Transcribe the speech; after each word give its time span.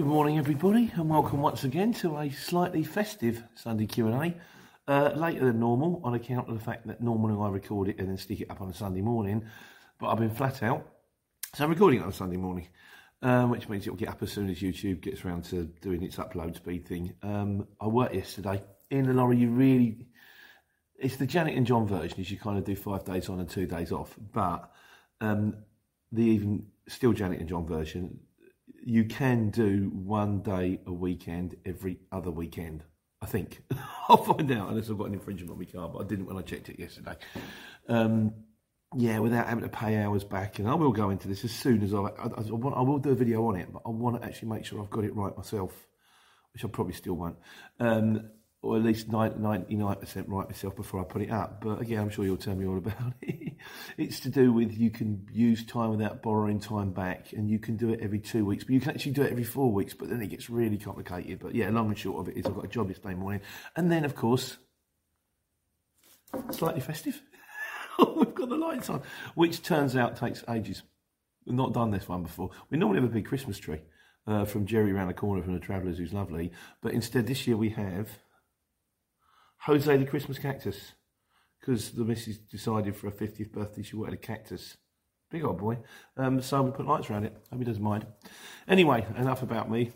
Good 0.00 0.06
morning, 0.06 0.38
everybody, 0.38 0.90
and 0.94 1.10
welcome 1.10 1.42
once 1.42 1.64
again 1.64 1.92
to 1.92 2.16
a 2.16 2.30
slightly 2.30 2.82
festive 2.84 3.44
Sunday 3.54 3.84
Q 3.84 4.06
and 4.06 4.34
A. 4.88 4.90
Uh, 4.90 5.10
later 5.14 5.44
than 5.44 5.60
normal, 5.60 6.00
on 6.02 6.14
account 6.14 6.48
of 6.48 6.54
the 6.58 6.64
fact 6.64 6.86
that 6.86 7.02
normally 7.02 7.38
I 7.38 7.50
record 7.50 7.90
it 7.90 7.98
and 7.98 8.08
then 8.08 8.16
stick 8.16 8.40
it 8.40 8.50
up 8.50 8.62
on 8.62 8.70
a 8.70 8.72
Sunday 8.72 9.02
morning, 9.02 9.44
but 9.98 10.08
I've 10.08 10.18
been 10.18 10.30
flat 10.30 10.62
out, 10.62 10.88
so 11.54 11.64
I'm 11.64 11.70
recording 11.70 12.00
it 12.00 12.04
on 12.04 12.08
a 12.08 12.14
Sunday 12.14 12.38
morning, 12.38 12.68
um, 13.20 13.50
which 13.50 13.68
means 13.68 13.86
it'll 13.86 13.98
get 13.98 14.08
up 14.08 14.22
as 14.22 14.32
soon 14.32 14.48
as 14.48 14.60
YouTube 14.60 15.02
gets 15.02 15.22
around 15.22 15.44
to 15.50 15.64
doing 15.82 16.02
its 16.02 16.16
upload 16.16 16.56
speed 16.56 16.88
thing. 16.88 17.12
Um, 17.22 17.68
I 17.78 17.86
worked 17.86 18.14
yesterday 18.14 18.62
in 18.90 19.04
the 19.04 19.12
lorry. 19.12 19.36
You 19.36 19.50
really, 19.50 20.06
it's 20.98 21.16
the 21.16 21.26
Janet 21.26 21.58
and 21.58 21.66
John 21.66 21.86
version. 21.86 22.18
Is 22.20 22.30
you 22.30 22.38
kind 22.38 22.56
of 22.56 22.64
do 22.64 22.74
five 22.74 23.04
days 23.04 23.28
on 23.28 23.38
and 23.38 23.50
two 23.50 23.66
days 23.66 23.92
off, 23.92 24.16
but 24.32 24.72
um, 25.20 25.56
the 26.10 26.22
even 26.22 26.68
still 26.88 27.12
Janet 27.12 27.40
and 27.40 27.50
John 27.50 27.66
version 27.66 28.20
you 28.84 29.04
can 29.04 29.50
do 29.50 29.90
one 29.92 30.40
day 30.40 30.80
a 30.86 30.92
weekend 30.92 31.56
every 31.64 31.98
other 32.12 32.30
weekend. 32.30 32.84
I 33.22 33.26
think 33.26 33.62
I'll 34.08 34.16
find 34.16 34.50
out 34.52 34.70
unless 34.70 34.90
I've 34.90 34.98
got 34.98 35.08
an 35.08 35.14
infringement 35.14 35.52
on 35.52 35.58
my 35.58 35.64
car, 35.64 35.88
but 35.88 36.00
I 36.00 36.04
didn't 36.06 36.26
when 36.26 36.36
I 36.36 36.42
checked 36.42 36.68
it 36.68 36.78
yesterday. 36.78 37.16
Um, 37.88 38.32
yeah, 38.96 39.18
without 39.20 39.46
having 39.46 39.62
to 39.62 39.70
pay 39.70 39.96
hours 40.02 40.24
back, 40.24 40.58
and 40.58 40.68
I 40.68 40.74
will 40.74 40.92
go 40.92 41.10
into 41.10 41.28
this 41.28 41.44
as 41.44 41.52
soon 41.52 41.82
as 41.82 41.94
I, 41.94 41.98
I, 41.98 42.26
I, 42.38 42.40
want, 42.50 42.76
I 42.76 42.80
will 42.80 42.98
do 42.98 43.10
a 43.10 43.14
video 43.14 43.46
on 43.46 43.56
it, 43.56 43.72
but 43.72 43.82
I 43.86 43.90
want 43.90 44.20
to 44.20 44.26
actually 44.26 44.48
make 44.48 44.64
sure 44.64 44.80
I've 44.80 44.90
got 44.90 45.04
it 45.04 45.14
right 45.14 45.36
myself, 45.36 45.72
which 46.52 46.64
I 46.64 46.68
probably 46.68 46.94
still 46.94 47.14
won't. 47.14 47.36
Um, 47.78 48.30
or 48.62 48.76
at 48.76 48.82
least 48.82 49.10
99% 49.10 50.24
right 50.28 50.48
myself 50.48 50.76
before 50.76 51.00
I 51.00 51.04
put 51.04 51.22
it 51.22 51.30
up. 51.30 51.62
But 51.62 51.80
again, 51.80 52.00
I'm 52.00 52.10
sure 52.10 52.26
you'll 52.26 52.36
tell 52.36 52.54
me 52.54 52.66
all 52.66 52.76
about 52.76 53.14
it. 53.22 53.54
it's 53.96 54.20
to 54.20 54.28
do 54.28 54.52
with 54.52 54.76
you 54.76 54.90
can 54.90 55.26
use 55.32 55.64
time 55.64 55.90
without 55.90 56.22
borrowing 56.22 56.60
time 56.60 56.92
back, 56.92 57.32
and 57.32 57.48
you 57.48 57.58
can 57.58 57.76
do 57.76 57.90
it 57.90 58.00
every 58.02 58.18
two 58.18 58.44
weeks, 58.44 58.64
but 58.64 58.74
you 58.74 58.80
can 58.80 58.90
actually 58.90 59.12
do 59.12 59.22
it 59.22 59.32
every 59.32 59.44
four 59.44 59.72
weeks. 59.72 59.94
But 59.94 60.10
then 60.10 60.20
it 60.20 60.28
gets 60.28 60.50
really 60.50 60.76
complicated. 60.76 61.38
But 61.38 61.54
yeah, 61.54 61.70
long 61.70 61.88
and 61.88 61.98
short 61.98 62.20
of 62.20 62.28
it 62.28 62.38
is 62.38 62.46
I've 62.46 62.54
got 62.54 62.66
a 62.66 62.68
job 62.68 62.88
yesterday 62.88 63.14
morning, 63.14 63.40
and 63.76 63.90
then 63.90 64.04
of 64.04 64.14
course, 64.14 64.58
slightly 66.50 66.80
festive. 66.80 67.22
We've 67.98 68.34
got 68.34 68.50
the 68.50 68.56
lights 68.56 68.90
on, 68.90 69.02
which 69.34 69.62
turns 69.62 69.96
out 69.96 70.16
takes 70.16 70.44
ages. 70.50 70.82
We've 71.46 71.56
not 71.56 71.72
done 71.72 71.90
this 71.90 72.08
one 72.08 72.22
before. 72.22 72.50
We 72.68 72.76
normally 72.76 73.00
have 73.00 73.10
a 73.10 73.12
big 73.12 73.26
Christmas 73.26 73.58
tree. 73.58 73.80
Uh, 74.26 74.44
from 74.44 74.66
Jerry 74.66 74.92
around 74.92 75.08
the 75.08 75.14
corner 75.14 75.42
from 75.42 75.54
the 75.54 75.60
Travellers, 75.60 75.96
who's 75.96 76.12
lovely. 76.12 76.52
But 76.82 76.92
instead, 76.92 77.26
this 77.26 77.46
year 77.46 77.56
we 77.56 77.70
have 77.70 78.10
Jose 79.64 79.96
the 79.96 80.06
Christmas 80.06 80.38
cactus. 80.38 80.92
Because 81.60 81.90
the 81.90 82.04
missus 82.04 82.38
decided 82.38 82.96
for 82.96 83.10
her 83.10 83.16
50th 83.16 83.52
birthday 83.52 83.82
she 83.82 83.96
wanted 83.96 84.14
a 84.14 84.18
cactus. 84.18 84.76
Big 85.30 85.44
old 85.44 85.58
boy. 85.58 85.78
Um, 86.16 86.40
so 86.40 86.62
we 86.62 86.70
put 86.70 86.86
lights 86.86 87.10
around 87.10 87.24
it. 87.24 87.36
Hope 87.50 87.60
he 87.60 87.64
doesn't 87.64 87.82
mind. 87.82 88.06
Anyway, 88.66 89.06
enough 89.16 89.42
about 89.42 89.70
me. 89.70 89.92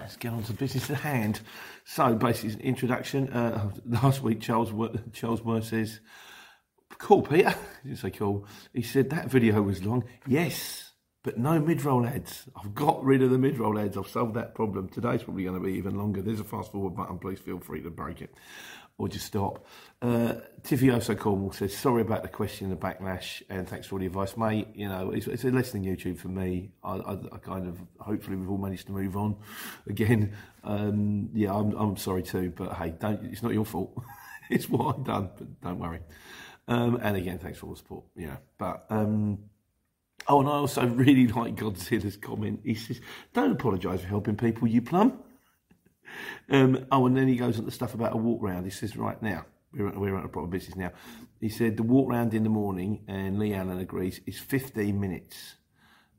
Let's 0.00 0.16
get 0.16 0.32
on 0.32 0.42
to 0.44 0.52
business 0.52 0.90
at 0.90 0.98
hand. 0.98 1.40
So, 1.84 2.14
basically, 2.14 2.64
introduction. 2.64 3.32
Uh, 3.32 3.70
last 3.86 4.22
week, 4.22 4.40
Charles 4.40 4.72
Charles 5.12 5.42
Moore 5.42 5.62
says, 5.62 6.00
"Cool, 6.98 7.22
Peter." 7.22 7.54
He 7.82 7.88
didn't 7.90 7.98
say 7.98 8.10
cool. 8.10 8.46
He 8.72 8.82
said 8.82 9.10
that 9.10 9.30
video 9.30 9.62
was 9.62 9.84
long. 9.84 10.04
Yes, 10.26 10.87
but 11.28 11.36
no 11.36 11.60
mid-roll 11.60 12.06
ads. 12.06 12.44
I've 12.56 12.74
got 12.74 13.04
rid 13.04 13.20
of 13.20 13.28
the 13.28 13.36
mid-roll 13.36 13.78
ads. 13.78 13.98
I've 13.98 14.08
solved 14.08 14.32
that 14.36 14.54
problem. 14.54 14.88
Today's 14.88 15.22
probably 15.22 15.44
going 15.44 15.58
to 15.58 15.62
be 15.62 15.74
even 15.74 15.94
longer. 15.98 16.22
There's 16.22 16.40
a 16.40 16.44
fast 16.44 16.72
forward 16.72 16.96
button. 16.96 17.18
Please 17.18 17.38
feel 17.38 17.58
free 17.58 17.82
to 17.82 17.90
break 17.90 18.22
it 18.22 18.34
or 18.96 19.10
just 19.10 19.26
stop. 19.26 19.66
Uh, 20.00 20.36
Tifioso 20.62 21.18
Cornwall 21.18 21.52
says, 21.52 21.76
sorry 21.76 22.00
about 22.00 22.22
the 22.22 22.30
question 22.30 22.70
and 22.70 22.74
the 22.74 22.82
backlash 22.82 23.42
and 23.50 23.68
thanks 23.68 23.86
for 23.86 23.96
all 23.96 23.98
the 23.98 24.06
advice, 24.06 24.38
mate. 24.38 24.68
You 24.74 24.88
know, 24.88 25.10
it's, 25.10 25.26
it's 25.26 25.44
a 25.44 25.50
lesson 25.50 25.84
in 25.84 25.94
YouTube 25.94 26.18
for 26.18 26.28
me. 26.28 26.70
I, 26.82 26.94
I, 26.94 27.12
I, 27.12 27.36
kind 27.36 27.68
of, 27.68 27.78
hopefully 28.00 28.38
we've 28.38 28.48
all 28.48 28.56
managed 28.56 28.86
to 28.86 28.92
move 28.92 29.14
on 29.14 29.36
again. 29.86 30.32
Um, 30.64 31.28
yeah, 31.34 31.52
I'm, 31.52 31.72
I'm 31.72 31.98
sorry 31.98 32.22
too, 32.22 32.54
but 32.56 32.72
hey, 32.72 32.94
don't, 32.98 33.22
it's 33.26 33.42
not 33.42 33.52
your 33.52 33.66
fault. 33.66 34.02
it's 34.50 34.66
what 34.66 34.96
I've 34.96 35.04
done, 35.04 35.28
but 35.36 35.60
don't 35.60 35.78
worry. 35.78 36.00
Um, 36.68 36.98
and 37.02 37.18
again, 37.18 37.38
thanks 37.38 37.58
for 37.58 37.66
all 37.66 37.72
the 37.72 37.78
support, 37.78 38.04
know, 38.16 38.38
but, 38.56 38.86
um, 38.88 39.40
Oh, 40.28 40.40
and 40.40 40.48
I 40.48 40.52
also 40.52 40.86
really 40.86 41.26
like 41.28 41.56
Godzilla's 41.56 42.16
comment. 42.16 42.60
He 42.64 42.74
says, 42.74 43.00
Don't 43.32 43.52
apologise 43.52 44.02
for 44.02 44.08
helping 44.08 44.36
people, 44.36 44.68
you 44.68 44.82
plum. 44.82 45.18
Um, 46.50 46.86
oh, 46.90 47.06
and 47.06 47.14
then 47.14 47.28
he 47.28 47.36
goes 47.36 47.58
on 47.58 47.66
to 47.66 47.70
stuff 47.70 47.92
about 47.92 48.14
a 48.14 48.16
walk 48.16 48.42
round. 48.42 48.64
He 48.64 48.70
says, 48.70 48.96
Right 48.96 49.20
now, 49.22 49.44
we're, 49.74 49.90
we're 49.90 50.16
at 50.16 50.24
a 50.24 50.28
proper 50.28 50.46
business 50.46 50.74
now. 50.74 50.90
He 51.38 51.50
said, 51.50 51.76
The 51.76 51.82
walk 51.82 52.08
round 52.08 52.32
in 52.32 52.44
the 52.44 52.48
morning, 52.48 53.04
and 53.06 53.38
Lee 53.38 53.52
Allen 53.52 53.78
agrees, 53.78 54.18
is 54.24 54.38
15 54.38 54.98
minutes. 54.98 55.56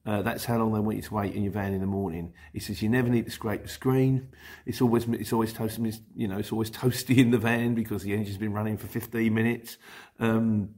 Uh, 0.05 0.21
that's 0.21 0.45
how 0.45 0.57
long 0.57 0.73
they 0.73 0.79
want 0.79 0.97
you 0.97 1.01
to 1.03 1.13
wait 1.13 1.33
in 1.33 1.43
your 1.43 1.51
van 1.51 1.73
in 1.73 1.81
the 1.81 1.87
morning. 1.87 2.33
He 2.53 2.59
says 2.59 2.81
you 2.81 2.89
never 2.89 3.09
need 3.09 3.25
to 3.25 3.31
scrape 3.31 3.63
the 3.63 3.69
screen. 3.69 4.29
It's 4.65 4.81
always 4.81 5.05
it's 5.07 5.33
always 5.33 5.53
toasty, 5.53 5.99
you 6.15 6.27
know, 6.27 6.37
it's 6.37 6.51
always 6.51 6.71
toasty 6.71 7.17
in 7.17 7.31
the 7.31 7.37
van 7.37 7.75
because 7.75 8.03
the 8.03 8.13
engine's 8.13 8.37
been 8.37 8.53
running 8.53 8.77
for 8.77 8.87
15 8.87 9.33
minutes. 9.33 9.77
Um, 10.19 10.75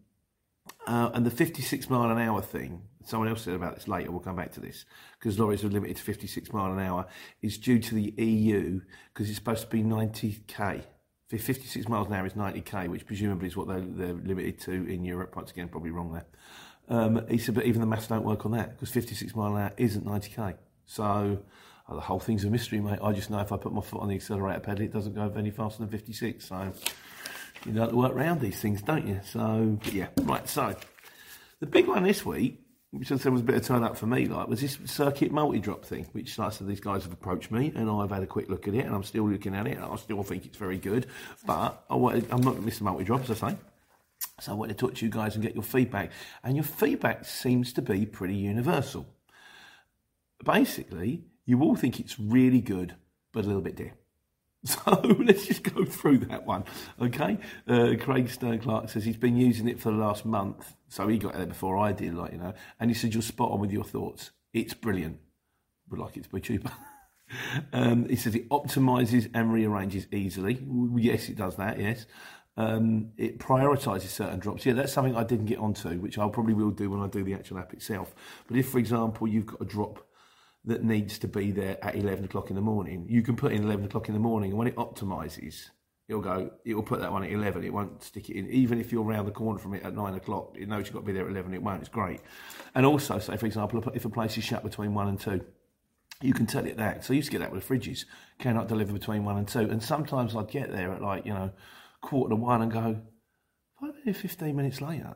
uh, 0.87 1.11
and 1.13 1.25
the 1.25 1.31
56 1.31 1.89
mile 1.89 2.09
an 2.09 2.17
hour 2.17 2.41
thing, 2.41 2.81
someone 3.05 3.29
else 3.29 3.43
said 3.43 3.53
about 3.53 3.75
this 3.75 3.87
later, 3.87 4.11
we'll 4.11 4.19
come 4.19 4.35
back 4.35 4.51
to 4.53 4.59
this, 4.59 4.85
because 5.19 5.39
lorries 5.39 5.63
are 5.63 5.69
limited 5.69 5.97
to 5.97 6.03
56 6.03 6.53
mile 6.53 6.71
an 6.71 6.79
hour, 6.79 7.05
is 7.41 7.57
due 7.57 7.79
to 7.79 7.95
the 7.95 8.13
EU, 8.17 8.81
because 9.13 9.29
it's 9.29 9.37
supposed 9.37 9.61
to 9.61 9.67
be 9.67 9.83
90k. 9.83 10.83
56 11.29 11.87
miles 11.87 12.07
an 12.07 12.13
hour 12.13 12.25
is 12.25 12.33
90k, 12.33 12.89
which 12.89 13.05
presumably 13.05 13.47
is 13.47 13.55
what 13.55 13.67
they're, 13.67 13.79
they're 13.79 14.13
limited 14.13 14.59
to 14.59 14.71
in 14.71 15.05
Europe. 15.05 15.35
Once 15.35 15.51
again, 15.51 15.69
probably 15.69 15.91
wrong 15.91 16.11
there. 16.11 16.25
Um, 16.89 17.25
he 17.29 17.37
said, 17.37 17.55
but 17.55 17.65
even 17.65 17.79
the 17.79 17.87
maths 17.87 18.07
don't 18.07 18.25
work 18.25 18.45
on 18.45 18.51
that, 18.51 18.71
because 18.71 18.89
56 18.89 19.35
mile 19.35 19.55
an 19.55 19.61
hour 19.61 19.73
isn't 19.77 20.05
90k. 20.05 20.55
So 20.85 21.41
uh, 21.87 21.95
the 21.95 22.01
whole 22.01 22.19
thing's 22.19 22.43
a 22.43 22.49
mystery, 22.49 22.81
mate. 22.81 22.99
I 23.01 23.13
just 23.13 23.29
know 23.29 23.39
if 23.39 23.51
I 23.51 23.57
put 23.57 23.71
my 23.71 23.81
foot 23.81 24.01
on 24.01 24.09
the 24.09 24.15
accelerator 24.15 24.59
pedal, 24.59 24.83
it 24.83 24.91
doesn't 24.91 25.13
go 25.13 25.31
any 25.37 25.51
faster 25.51 25.79
than 25.79 25.89
56. 25.89 26.45
So 26.45 26.73
you 27.65 27.73
know 27.73 27.87
to 27.87 27.95
work 27.95 28.13
around 28.13 28.41
these 28.41 28.59
things, 28.59 28.81
don't 28.81 29.07
you? 29.07 29.19
So, 29.23 29.79
yeah, 29.91 30.07
right. 30.23 30.47
So, 30.47 30.75
the 31.59 31.67
big 31.67 31.87
one 31.87 32.03
this 32.03 32.25
week, 32.25 32.60
which 32.91 33.11
I 33.11 33.15
said 33.15 33.31
was 33.31 33.41
a 33.41 33.45
bit 33.45 33.55
of 33.55 33.65
turn 33.65 33.83
up 33.83 33.97
for 33.97 34.05
me, 34.05 34.27
like, 34.27 34.47
was 34.47 34.59
this 34.59 34.77
circuit 34.85 35.31
multi 35.31 35.59
drop 35.59 35.85
thing, 35.85 36.07
which, 36.11 36.37
like 36.37 36.47
I 36.47 36.51
said, 36.51 36.67
these 36.67 36.81
guys 36.81 37.03
have 37.03 37.13
approached 37.13 37.49
me, 37.49 37.71
and 37.73 37.89
I've 37.89 38.11
had 38.11 38.21
a 38.21 38.27
quick 38.27 38.49
look 38.49 38.67
at 38.67 38.73
it, 38.73 38.85
and 38.85 38.93
I'm 38.93 39.03
still 39.03 39.29
looking 39.29 39.55
at 39.55 39.65
it, 39.65 39.77
and 39.77 39.85
I 39.85 39.95
still 39.95 40.21
think 40.23 40.45
it's 40.45 40.57
very 40.57 40.77
good. 40.77 41.07
But 41.45 41.83
I 41.89 41.95
wanted, 41.95 42.27
I'm 42.31 42.41
not 42.41 42.55
Mr. 42.55 42.81
Multi 42.81 43.05
Drop, 43.05 43.21
as 43.21 43.41
I 43.41 43.51
say. 43.51 43.57
So 44.41 44.51
I 44.51 44.55
wanted 44.55 44.77
to 44.77 44.85
talk 44.85 44.95
to 44.95 45.05
you 45.05 45.11
guys 45.11 45.35
and 45.35 45.43
get 45.43 45.55
your 45.55 45.63
feedback. 45.63 46.11
And 46.43 46.55
your 46.55 46.65
feedback 46.65 47.25
seems 47.25 47.73
to 47.73 47.81
be 47.81 48.05
pretty 48.05 48.35
universal. 48.35 49.07
Basically, 50.43 51.23
you 51.45 51.61
all 51.61 51.75
think 51.75 51.99
it's 51.99 52.19
really 52.19 52.61
good, 52.61 52.95
but 53.31 53.45
a 53.45 53.47
little 53.47 53.61
bit 53.61 53.75
dear. 53.77 53.93
So 54.65 55.01
let's 55.19 55.47
just 55.47 55.63
go 55.63 55.85
through 55.85 56.19
that 56.19 56.45
one, 56.45 56.65
okay? 57.01 57.39
Uh, 57.67 57.93
Craig 57.99 58.29
Stern 58.29 58.59
Clark 58.59 58.89
says 58.89 59.03
he's 59.03 59.17
been 59.17 59.35
using 59.35 59.67
it 59.67 59.79
for 59.79 59.91
the 59.91 59.97
last 59.97 60.23
month, 60.23 60.75
so 60.87 61.07
he 61.07 61.17
got 61.17 61.33
there 61.33 61.47
before 61.47 61.77
I 61.77 61.91
did, 61.93 62.13
like 62.13 62.33
you 62.33 62.37
know. 62.37 62.53
And 62.79 62.91
he 62.91 62.93
said 62.93 63.13
you're 63.13 63.23
spot 63.23 63.51
on 63.51 63.59
with 63.59 63.71
your 63.71 63.83
thoughts. 63.83 64.29
It's 64.53 64.75
brilliant. 64.75 65.17
Would 65.89 65.99
like 65.99 66.15
it 66.15 66.23
to 66.23 66.29
be 66.29 66.41
cheaper. 66.41 66.71
um, 67.73 68.07
he 68.07 68.15
says 68.15 68.35
it 68.35 68.49
optimizes 68.49 69.31
and 69.33 69.51
rearranges 69.51 70.07
easily. 70.11 70.63
Yes, 70.95 71.27
it 71.29 71.37
does 71.37 71.55
that. 71.55 71.79
Yes. 71.79 72.05
Um, 72.57 73.11
it 73.17 73.39
prioritizes 73.39 74.09
certain 74.09 74.39
drops. 74.39 74.65
Yeah, 74.65 74.73
that's 74.73 74.93
something 74.93 75.15
I 75.15 75.23
didn't 75.23 75.45
get 75.45 75.57
onto, 75.57 75.97
which 75.99 76.17
I 76.17 76.27
probably 76.29 76.53
will 76.53 76.71
do 76.71 76.91
when 76.91 77.01
I 77.01 77.07
do 77.07 77.23
the 77.23 77.33
actual 77.33 77.59
app 77.59 77.73
itself. 77.73 78.13
But 78.47 78.57
if, 78.57 78.69
for 78.69 78.77
example, 78.77 79.27
you've 79.27 79.45
got 79.47 79.61
a 79.61 79.65
drop 79.65 80.05
that 80.65 80.83
needs 80.83 81.17
to 81.19 81.27
be 81.27 81.51
there 81.51 81.83
at 81.83 81.95
11 81.95 82.25
o'clock 82.25 82.49
in 82.49 82.55
the 82.55 82.61
morning, 82.61 83.05
you 83.09 83.21
can 83.21 83.35
put 83.35 83.51
in 83.51 83.63
11 83.63 83.85
o'clock 83.85 84.07
in 84.07 84.13
the 84.13 84.19
morning, 84.19 84.51
and 84.51 84.59
when 84.59 84.67
it 84.67 84.75
optimizes, 84.75 85.69
it'll 86.07 86.21
go, 86.21 86.51
it 86.65 86.75
will 86.75 86.83
put 86.83 86.99
that 86.99 87.11
one 87.11 87.23
at 87.23 87.31
11. 87.31 87.63
It 87.63 87.73
won't 87.73 88.03
stick 88.03 88.29
it 88.29 88.35
in. 88.35 88.49
Even 88.49 88.79
if 88.79 88.91
you're 88.91 89.03
around 89.03 89.25
the 89.25 89.31
corner 89.31 89.57
from 89.57 89.73
it 89.73 89.83
at 89.83 89.95
9 89.95 90.13
o'clock, 90.15 90.55
it 90.59 90.67
knows 90.67 90.85
you've 90.85 90.93
got 90.93 90.99
to 90.99 91.05
be 91.05 91.13
there 91.13 91.25
at 91.25 91.31
11. 91.31 91.53
It 91.53 91.63
won't. 91.63 91.79
It's 91.79 91.89
great. 91.89 92.19
And 92.75 92.85
also, 92.85 93.17
say, 93.19 93.37
for 93.37 93.45
example, 93.45 93.81
if 93.93 94.05
a 94.05 94.09
place 94.09 94.37
is 94.37 94.43
shut 94.43 94.61
between 94.63 94.93
1 94.93 95.07
and 95.07 95.19
2, 95.19 95.41
you 96.21 96.33
can 96.33 96.45
tell 96.45 96.65
it 96.65 96.77
that. 96.77 97.03
So 97.03 97.13
I 97.13 97.15
used 97.15 97.27
to 97.27 97.31
get 97.31 97.39
that 97.39 97.51
with 97.51 97.67
fridges. 97.67 98.05
Cannot 98.39 98.67
deliver 98.67 98.93
between 98.93 99.23
1 99.23 99.37
and 99.37 99.47
2. 99.47 99.59
And 99.59 99.81
sometimes 99.81 100.35
I'd 100.35 100.49
get 100.49 100.71
there 100.71 100.91
at 100.91 101.01
like, 101.01 101.25
you 101.25 101.33
know, 101.33 101.51
quarter 102.01 102.31
to 102.31 102.35
1 102.35 102.61
and 102.61 102.71
go, 102.71 103.01
I've 103.81 103.93
been 103.93 104.03
here 104.03 104.13
15 104.13 104.55
minutes 104.55 104.81
later. 104.81 105.15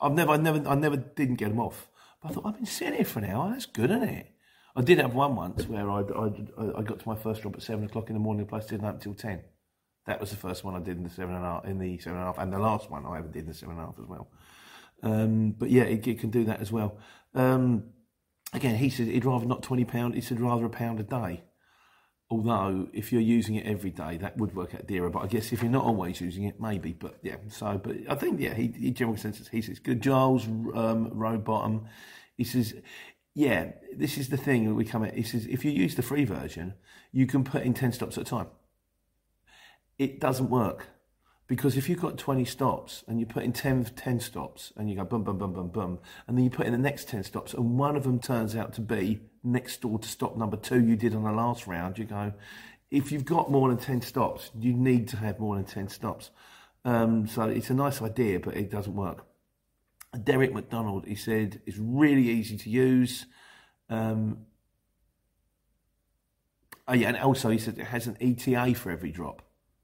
I've 0.00 0.12
never, 0.12 0.32
I 0.32 0.36
never, 0.36 0.66
I 0.68 0.74
never 0.76 0.96
didn't 0.96 1.36
get 1.36 1.48
them 1.48 1.60
off. 1.60 1.90
But 2.22 2.30
I 2.30 2.34
thought, 2.34 2.46
I've 2.46 2.56
been 2.56 2.66
sitting 2.66 2.94
here 2.94 3.04
for 3.04 3.18
an 3.18 3.26
hour. 3.26 3.50
That's 3.50 3.66
good, 3.66 3.90
isn't 3.90 4.08
it? 4.08 4.32
I 4.78 4.82
did 4.82 4.98
have 4.98 5.12
one 5.12 5.34
once 5.34 5.66
where 5.66 5.90
I, 5.90 6.02
I, 6.02 6.78
I 6.78 6.82
got 6.82 7.00
to 7.00 7.08
my 7.08 7.16
first 7.16 7.42
job 7.42 7.56
at 7.56 7.62
seven 7.62 7.84
o'clock 7.84 8.10
in 8.10 8.14
the 8.14 8.20
morning. 8.20 8.46
Place 8.46 8.66
didn't 8.66 8.84
open 8.84 8.94
until 8.94 9.14
ten. 9.14 9.40
That 10.06 10.20
was 10.20 10.30
the 10.30 10.36
first 10.36 10.62
one 10.62 10.76
I 10.76 10.78
did 10.78 10.96
in 10.96 11.02
the 11.02 11.10
seven 11.10 11.34
and 11.34 11.44
a 11.44 11.48
half, 11.48 11.64
in 11.64 11.80
the 11.80 11.98
seven 11.98 12.20
and 12.20 12.22
a 12.22 12.26
half, 12.26 12.38
and 12.38 12.52
the 12.52 12.60
last 12.60 12.88
one 12.88 13.04
I 13.04 13.18
ever 13.18 13.26
did 13.26 13.42
in 13.42 13.48
the 13.48 13.54
seven 13.54 13.74
and 13.74 13.82
a 13.82 13.86
half 13.86 13.98
as 13.98 14.06
well. 14.06 14.30
Um, 15.02 15.50
but 15.58 15.70
yeah, 15.70 15.82
it, 15.82 16.06
it, 16.06 16.20
can 16.20 16.30
do 16.30 16.44
that 16.44 16.60
as 16.60 16.70
well. 16.70 16.96
Um, 17.34 17.90
again, 18.52 18.76
he 18.76 18.88
said 18.88 19.08
he'd 19.08 19.24
rather 19.24 19.46
not 19.46 19.64
twenty 19.64 19.84
pound. 19.84 20.14
He 20.14 20.20
said 20.20 20.40
rather 20.40 20.64
a 20.66 20.70
pound 20.70 21.00
a 21.00 21.02
day. 21.02 21.42
Although 22.30 22.88
if 22.92 23.10
you're 23.10 23.20
using 23.20 23.56
it 23.56 23.66
every 23.66 23.90
day, 23.90 24.16
that 24.18 24.36
would 24.36 24.54
work 24.54 24.76
out 24.76 24.86
dearer. 24.86 25.10
But 25.10 25.24
I 25.24 25.26
guess 25.26 25.52
if 25.52 25.60
you're 25.60 25.72
not 25.72 25.86
always 25.86 26.20
using 26.20 26.44
it, 26.44 26.60
maybe. 26.60 26.92
But 26.92 27.18
yeah, 27.22 27.36
so 27.48 27.80
but 27.82 27.96
I 28.08 28.14
think 28.14 28.40
yeah, 28.40 28.54
he, 28.54 28.72
he 28.78 28.92
general 28.92 29.14
consensus. 29.14 29.48
He 29.48 29.60
says 29.60 29.80
good. 29.80 30.00
Giles 30.00 30.46
um, 30.46 31.42
Bottom. 31.44 31.86
He 32.36 32.44
says 32.44 32.74
yeah, 33.34 33.72
this 33.96 34.18
is 34.18 34.28
the 34.28 34.36
thing 34.36 34.74
we 34.74 34.84
come 34.84 35.04
at. 35.04 35.14
He 35.14 35.22
says 35.22 35.46
if 35.46 35.64
you 35.64 35.70
use 35.70 35.94
the 35.94 36.02
free 36.02 36.24
version, 36.24 36.74
you 37.12 37.26
can 37.26 37.44
put 37.44 37.62
in 37.62 37.74
10 37.74 37.92
stops 37.92 38.18
at 38.18 38.26
a 38.26 38.30
time. 38.30 38.48
It 39.98 40.20
doesn't 40.20 40.50
work 40.50 40.88
because 41.46 41.76
if 41.76 41.88
you've 41.88 42.00
got 42.00 42.18
20 42.18 42.44
stops 42.44 43.04
and 43.08 43.18
you 43.18 43.26
put 43.26 43.42
in 43.42 43.52
10, 43.52 43.84
10 43.96 44.20
stops 44.20 44.72
and 44.76 44.88
you 44.88 44.96
go 44.96 45.04
boom, 45.04 45.24
boom, 45.24 45.38
boom, 45.38 45.52
boom, 45.52 45.68
boom, 45.68 45.98
and 46.26 46.36
then 46.36 46.44
you 46.44 46.50
put 46.50 46.66
in 46.66 46.72
the 46.72 46.78
next 46.78 47.08
10 47.08 47.24
stops 47.24 47.54
and 47.54 47.78
one 47.78 47.96
of 47.96 48.04
them 48.04 48.20
turns 48.20 48.54
out 48.54 48.74
to 48.74 48.80
be 48.80 49.20
next 49.42 49.80
door 49.80 49.98
to 49.98 50.08
stop 50.08 50.36
number 50.36 50.56
two 50.56 50.80
you 50.80 50.96
did 50.96 51.14
on 51.14 51.24
the 51.24 51.32
last 51.32 51.66
round, 51.66 51.98
you 51.98 52.04
go, 52.04 52.32
if 52.90 53.12
you've 53.12 53.24
got 53.24 53.50
more 53.50 53.68
than 53.68 53.78
10 53.78 54.02
stops, 54.02 54.50
you 54.58 54.72
need 54.72 55.08
to 55.08 55.16
have 55.16 55.38
more 55.38 55.56
than 55.56 55.64
10 55.64 55.88
stops. 55.88 56.30
Um, 56.84 57.26
so 57.26 57.42
it's 57.42 57.70
a 57.70 57.74
nice 57.74 58.00
idea, 58.00 58.40
but 58.40 58.56
it 58.56 58.70
doesn't 58.70 58.94
work. 58.94 59.27
Derek 60.16 60.54
McDonald, 60.54 61.06
he 61.06 61.14
said, 61.14 61.60
it's 61.66 61.78
really 61.78 62.28
easy 62.28 62.56
to 62.56 62.70
use. 62.70 63.26
Um, 63.90 64.46
oh 66.86 66.94
yeah, 66.94 67.08
and 67.08 67.16
also 67.18 67.50
he 67.50 67.58
said 67.58 67.78
it 67.78 67.86
has 67.86 68.06
an 68.06 68.16
ETA 68.20 68.74
for 68.74 68.90
every 68.90 69.10
drop, 69.10 69.42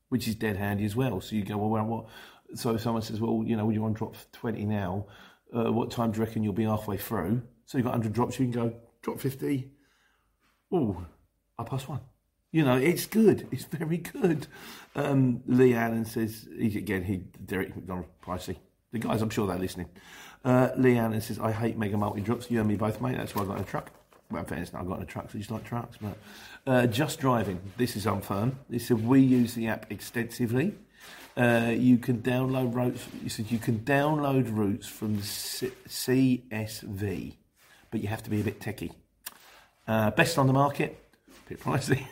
which 0.09 0.27
is 0.27 0.35
dead 0.35 0.57
handy 0.57 0.85
as 0.85 0.97
well. 0.97 1.21
So 1.21 1.37
you 1.37 1.45
go, 1.45 1.57
well, 1.57 1.85
what? 1.85 2.07
So 2.55 2.77
someone 2.77 3.03
says, 3.03 3.21
well, 3.21 3.43
you 3.45 3.57
know, 3.57 3.69
you 3.71 3.83
want 3.83 3.97
to 3.97 3.99
drop 3.99 4.17
20 4.33 4.65
now, 4.65 5.07
uh, 5.55 5.73
what 5.73 5.91
time 5.91 6.11
do 6.11 6.19
you 6.19 6.25
reckon 6.25 6.43
you'll 6.43 6.53
be 6.53 6.65
halfway 6.65 6.97
through? 6.97 7.43
So 7.67 7.79
you've 7.79 7.85
got 7.85 7.93
100 7.93 8.13
drops, 8.13 8.39
you 8.39 8.47
can 8.47 8.53
go, 8.53 8.77
drop 9.03 9.21
50. 9.21 9.71
Oh, 10.73 11.05
I 11.59 11.65
pass 11.65 11.87
one. 11.87 12.01
You 12.51 12.65
know, 12.65 12.77
it's 12.77 13.07
good. 13.07 13.49
It's 13.53 13.65
very 13.65 13.99
good. 13.99 14.47
Um, 14.95 15.43
Lee 15.47 15.75
Allen 15.75 16.05
says, 16.05 16.49
he, 16.57 16.79
again, 16.79 17.05
he 17.05 17.17
Derek 17.45 17.75
McDonald, 17.75 18.07
pricey. 18.25 18.57
The 18.95 19.01
guys, 19.01 19.23
I'm 19.23 19.31
sure 19.31 19.49
they're 19.49 19.59
listening. 19.59 19.89
Uh, 20.45 20.69
Leanne 20.79 21.21
says, 21.21 21.41
I 21.41 21.51
hate 21.51 21.77
mega 21.77 21.97
multi 21.97 22.21
drops. 22.21 22.49
You 22.49 22.61
and 22.61 22.69
me 22.69 22.77
both, 22.77 23.01
mate. 23.01 23.17
That's 23.17 23.35
why 23.35 23.43
I 23.43 23.47
got 23.47 23.61
a 23.61 23.65
truck. 23.65 23.91
Well, 24.31 24.39
in 24.39 24.47
fairness, 24.47 24.71
I've 24.73 24.87
got 24.87 25.03
a 25.03 25.05
truck, 25.05 25.33
so 25.33 25.35
you 25.35 25.41
just 25.41 25.51
like 25.51 25.65
trucks. 25.65 25.99
But 26.01 26.17
uh, 26.65 26.87
just 26.87 27.19
driving. 27.19 27.59
This 27.77 27.97
is 27.97 28.07
unfirm. 28.07 28.53
They 28.71 28.79
said 28.79 29.05
we 29.05 29.19
use 29.19 29.55
the 29.55 29.67
app 29.67 29.91
extensively. 29.91 30.77
Uh, 31.37 31.73
you 31.77 31.99
can 31.99 32.23
download 32.23 32.73
routes. 32.73 33.05
You 33.21 33.31
said 33.31 33.51
you 33.51 33.59
can 33.59 33.81
download 33.81 34.57
routes 34.57 34.87
from 34.87 35.21
C- 35.23 35.73
CSV, 35.89 37.35
but 37.91 38.01
you 38.01 38.07
have 38.07 38.23
to 38.23 38.31
be 38.31 38.43
a 38.43 38.45
bit 38.45 38.61
techie. 38.61 38.93
Uh, 39.89 40.13
best 40.13 40.39
on 40.39 40.47
the 40.47 40.53
market, 40.53 41.05
a 41.47 41.49
bit 41.49 41.61
pricey. 41.61 42.07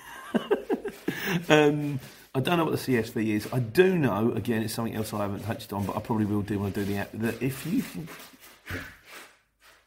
um, 1.49 2.01
I 2.35 2.41
don't 2.41 2.57
know 2.57 2.65
what 2.65 2.73
the 2.73 2.79
CSV 2.79 3.27
is. 3.27 3.49
I 3.53 3.59
do 3.59 3.97
know, 3.97 4.33
again, 4.33 4.63
it's 4.63 4.73
something 4.73 4.95
else 4.95 5.13
I 5.13 5.19
haven't 5.19 5.41
touched 5.43 5.73
on, 5.73 5.85
but 5.85 5.97
I 5.97 6.01
probably 6.01 6.25
will 6.25 6.43
do 6.43 6.59
when 6.59 6.69
I 6.69 6.73
do 6.73 6.85
the 6.85 6.97
app, 6.97 7.11
that 7.13 7.43
if 7.43 7.67
you 7.67 7.83
can. 7.83 8.09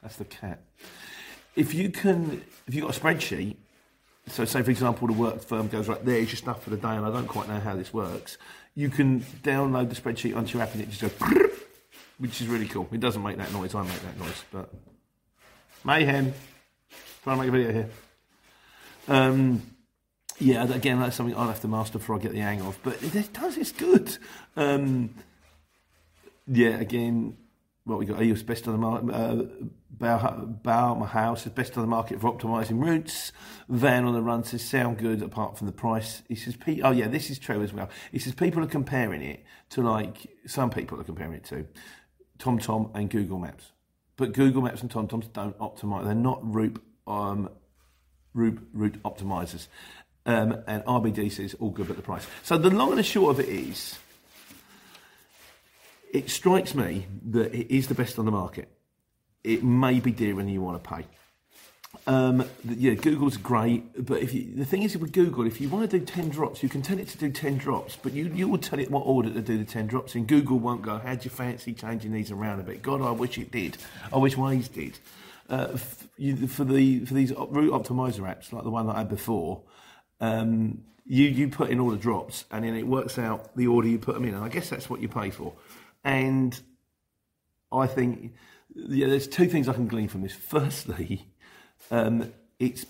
That's 0.02 0.18
the 0.18 0.26
cat. 0.26 0.60
If 1.56 1.74
you 1.74 1.90
can, 1.90 2.44
if 2.68 2.76
you've 2.76 2.86
got 2.86 2.96
a 2.96 3.00
spreadsheet, 3.00 3.56
so 4.28 4.46
say 4.46 4.62
for 4.62 4.70
example, 4.70 5.08
the 5.08 5.14
work 5.14 5.42
firm 5.42 5.68
goes, 5.68 5.88
right, 5.88 6.04
there's 6.06 6.28
your 6.28 6.36
stuff 6.36 6.64
for 6.64 6.70
the 6.70 6.78
day, 6.78 6.90
and 6.90 7.06
I 7.06 7.12
don't 7.12 7.28
quite 7.28 7.48
know 7.48 7.60
how 7.60 7.76
this 7.76 7.92
works, 7.92 8.38
you 8.76 8.90
can 8.90 9.22
download 9.42 9.90
the 9.90 9.96
spreadsheet 9.96 10.36
onto 10.36 10.58
your 10.58 10.64
app 10.68 10.74
and 10.74 10.84
it 10.84 10.90
just 10.92 11.02
goes, 11.02 11.50
which 12.20 12.42
is 12.42 12.48
really 12.48 12.68
cool. 12.68 12.88
It 12.92 13.00
doesn't 13.00 13.24
make 13.24 13.38
that 13.38 13.52
noise, 13.54 13.74
I 13.74 13.82
make 13.82 14.02
that 14.02 14.20
noise, 14.20 14.44
but. 14.52 14.70
Mayhem. 15.84 16.34
Trying 17.24 17.38
to 17.38 17.44
make 17.44 17.50
a 17.50 17.52
video 17.52 17.72
here. 17.72 17.90
Um, 19.08 19.62
yeah, 20.40 20.64
again, 20.74 21.00
that's 21.00 21.16
something 21.16 21.36
I'll 21.36 21.48
have 21.48 21.62
to 21.62 21.68
master 21.68 22.00
before 22.00 22.18
I 22.18 22.20
get 22.20 22.34
the 22.34 22.40
hang 22.40 22.62
of. 22.62 22.78
But 22.84 23.02
it 23.02 23.34
does, 23.34 23.58
it's 23.58 23.72
good. 23.72 24.18
Um, 24.56 25.16
yeah, 26.48 26.80
again, 26.80 27.38
what 27.86 28.00
we 28.00 28.06
got 28.06 28.20
was 28.20 28.44
best 28.44 28.68
on 28.68 28.74
the 28.74 28.80
market. 28.80 29.12
Uh, 29.14 29.46
Bow, 29.98 30.96
my 30.96 31.06
house 31.06 31.46
is 31.46 31.54
best 31.54 31.78
on 31.78 31.84
the 31.84 31.88
market 31.88 32.20
for 32.20 32.34
optimising 32.34 32.84
routes. 32.84 33.32
Van 33.70 34.04
on 34.04 34.14
the 34.14 34.22
run 34.22 34.44
says 34.44 34.64
sound 34.64 34.98
good 34.98 35.22
apart 35.22 35.58
from 35.58 35.68
the 35.68 35.74
price. 35.74 36.22
He 36.28 36.36
says, 36.36 36.58
oh 36.84 36.92
yeah, 36.92 37.08
this 37.08 37.30
is 37.30 37.40
true 37.40 37.62
as 37.64 37.72
well. 37.72 37.90
He 38.12 38.20
says 38.20 38.34
people 38.34 38.62
are 38.64 38.68
comparing 38.68 39.22
it 39.22 39.46
to 39.70 39.82
like 39.82 40.28
some 40.46 40.70
people 40.70 41.00
are 41.00 41.04
comparing 41.04 41.34
it 41.34 41.46
to 41.46 41.66
TomTom 42.40 42.92
and 42.94 43.10
Google 43.10 43.40
Maps, 43.40 43.72
but 44.18 44.34
Google 44.34 44.62
Maps 44.62 44.82
and 44.82 44.92
TomToms 44.92 45.32
don't 45.32 45.58
optimise. 45.60 46.04
They're 46.04 46.14
not 46.14 46.40
route 46.44 46.82
um, 47.08 47.50
route 48.34 48.60
route 48.74 49.02
optimizers. 49.04 49.68
Um, 50.26 50.64
and 50.66 50.84
RBD 50.86 51.32
says 51.32 51.56
all 51.60 51.70
good 51.70 51.90
at 51.90 51.98
the 51.98 52.02
price. 52.02 52.26
So 52.44 52.58
the 52.58 52.72
long 52.72 52.90
and 52.90 52.98
the 52.98 53.04
short 53.04 53.32
of 53.32 53.40
it 53.40 53.50
is, 53.50 54.00
it 56.12 56.30
strikes 56.30 56.74
me 56.74 57.06
that 57.28 57.54
it 57.54 57.76
is 57.76 57.88
the 57.88 57.94
best 57.94 58.18
on 58.18 58.26
the 58.26 58.32
market. 58.32 58.70
It 59.44 59.64
may 59.64 60.00
be 60.00 60.12
dearer 60.12 60.38
than 60.38 60.50
you 60.50 60.62
want 60.62 60.84
to 60.84 60.90
pay. 60.90 61.06
Um, 62.08 62.46
yeah, 62.64 62.94
Google's 62.94 63.38
great, 63.38 64.06
but 64.06 64.22
if 64.22 64.34
you, 64.34 64.54
the 64.56 64.66
thing 64.66 64.84
is 64.84 64.98
with 64.98 65.12
Google, 65.12 65.48
if 65.48 65.60
you 65.60 65.70
want 65.70 65.90
to 65.90 66.00
do 66.00 66.06
ten 66.06 66.30
drops, 66.30 66.62
you 66.62 66.70
can 66.70 66.82
tell 66.82 67.00
it 67.00 67.08
to 67.10 67.18
do 67.18 67.32
ten 67.32 67.58
drops, 67.58 67.96
but 67.96 68.14
you 68.14 68.32
you 68.34 68.48
will 68.48 68.58
tell 68.58 68.80
it 68.80 68.92
what 68.92 69.02
order 69.02 69.30
to 69.30 69.42
do 69.42 69.58
the 69.58 69.66
ten 69.66 69.88
drops, 69.88 70.14
and 70.14 70.28
Google 70.28 70.60
won't 70.60 70.82
go. 70.82 71.00
How 71.00 71.16
do 71.16 71.24
you 71.24 71.30
fancy 71.30 71.74
changing 71.74 72.12
these 72.12 72.32
around 72.32 72.60
a 72.60 72.64
bit? 72.64 72.82
God, 72.82 73.02
I 73.02 73.12
wish 73.12 73.38
it 73.38 73.52
did. 73.52 73.78
I 74.14 74.18
wish 74.18 74.36
Waze 74.36 74.72
did. 74.72 75.00
Uh, 75.50 75.70
f- 75.74 76.08
you, 76.18 76.48
for 76.48 76.64
the 76.64 77.06
for 77.06 77.14
these 77.14 77.32
route 77.32 77.72
optimizer 77.72 78.22
apps 78.22 78.52
like 78.52 78.64
the 78.64 78.72
one 78.72 78.88
that 78.88 78.96
I 78.96 79.00
had 79.00 79.10
before, 79.10 79.62
um, 80.26 80.84
you 81.06 81.26
you 81.26 81.50
put 81.50 81.70
in 81.70 81.80
all 81.80 81.90
the 81.90 81.98
drops, 81.98 82.46
and 82.52 82.66
then 82.66 82.76
it 82.76 82.88
works 82.88 83.18
out 83.18 83.56
the 83.56 83.68
order 83.68 83.88
you 83.88 84.00
put 84.00 84.16
them 84.16 84.26
in. 84.26 84.34
And 84.34 84.44
I 84.44 84.50
guess 84.50 84.70
that's 84.70 84.90
what 84.90 85.02
you 85.02 85.08
pay 85.08 85.30
for. 85.30 85.54
And 86.04 86.60
I 87.72 87.88
think 87.88 88.34
yeah, 88.76 89.08
there's 89.08 89.28
two 89.28 89.48
things 89.48 89.70
I 89.70 89.74
can 89.74 89.88
glean 89.88 90.08
from 90.08 90.22
this. 90.22 90.34
Firstly, 90.34 91.28
um, 91.92 92.34
it's 92.60 92.86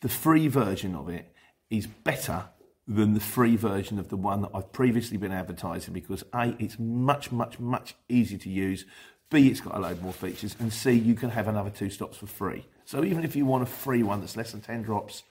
the 0.00 0.08
free 0.08 0.48
version 0.48 0.94
of 0.94 1.08
it 1.08 1.32
is 1.70 1.86
better 1.86 2.44
than 2.86 3.14
the 3.14 3.20
free 3.20 3.56
version 3.56 3.98
of 3.98 4.08
the 4.08 4.16
one 4.16 4.42
that 4.42 4.50
I've 4.54 4.70
previously 4.72 5.16
been 5.16 5.32
advertising 5.32 5.94
because 5.94 6.22
A, 6.34 6.54
it's 6.58 6.78
much, 6.78 7.32
much, 7.32 7.58
much 7.58 7.94
easier 8.08 8.38
to 8.38 8.50
use. 8.50 8.84
B, 9.30 9.48
it's 9.48 9.60
got 9.60 9.74
a 9.74 9.78
load 9.78 10.02
more 10.02 10.12
features. 10.12 10.54
And 10.60 10.70
C, 10.72 10.92
you 10.92 11.14
can 11.14 11.30
have 11.30 11.48
another 11.48 11.70
two 11.70 11.88
stops 11.88 12.18
for 12.18 12.26
free. 12.26 12.66
So 12.84 13.02
even 13.02 13.24
if 13.24 13.34
you 13.34 13.46
want 13.46 13.62
a 13.62 13.66
free 13.66 14.02
one 14.02 14.20
that's 14.20 14.36
less 14.36 14.52
than 14.52 14.60
10 14.60 14.82
drops, 14.82 15.22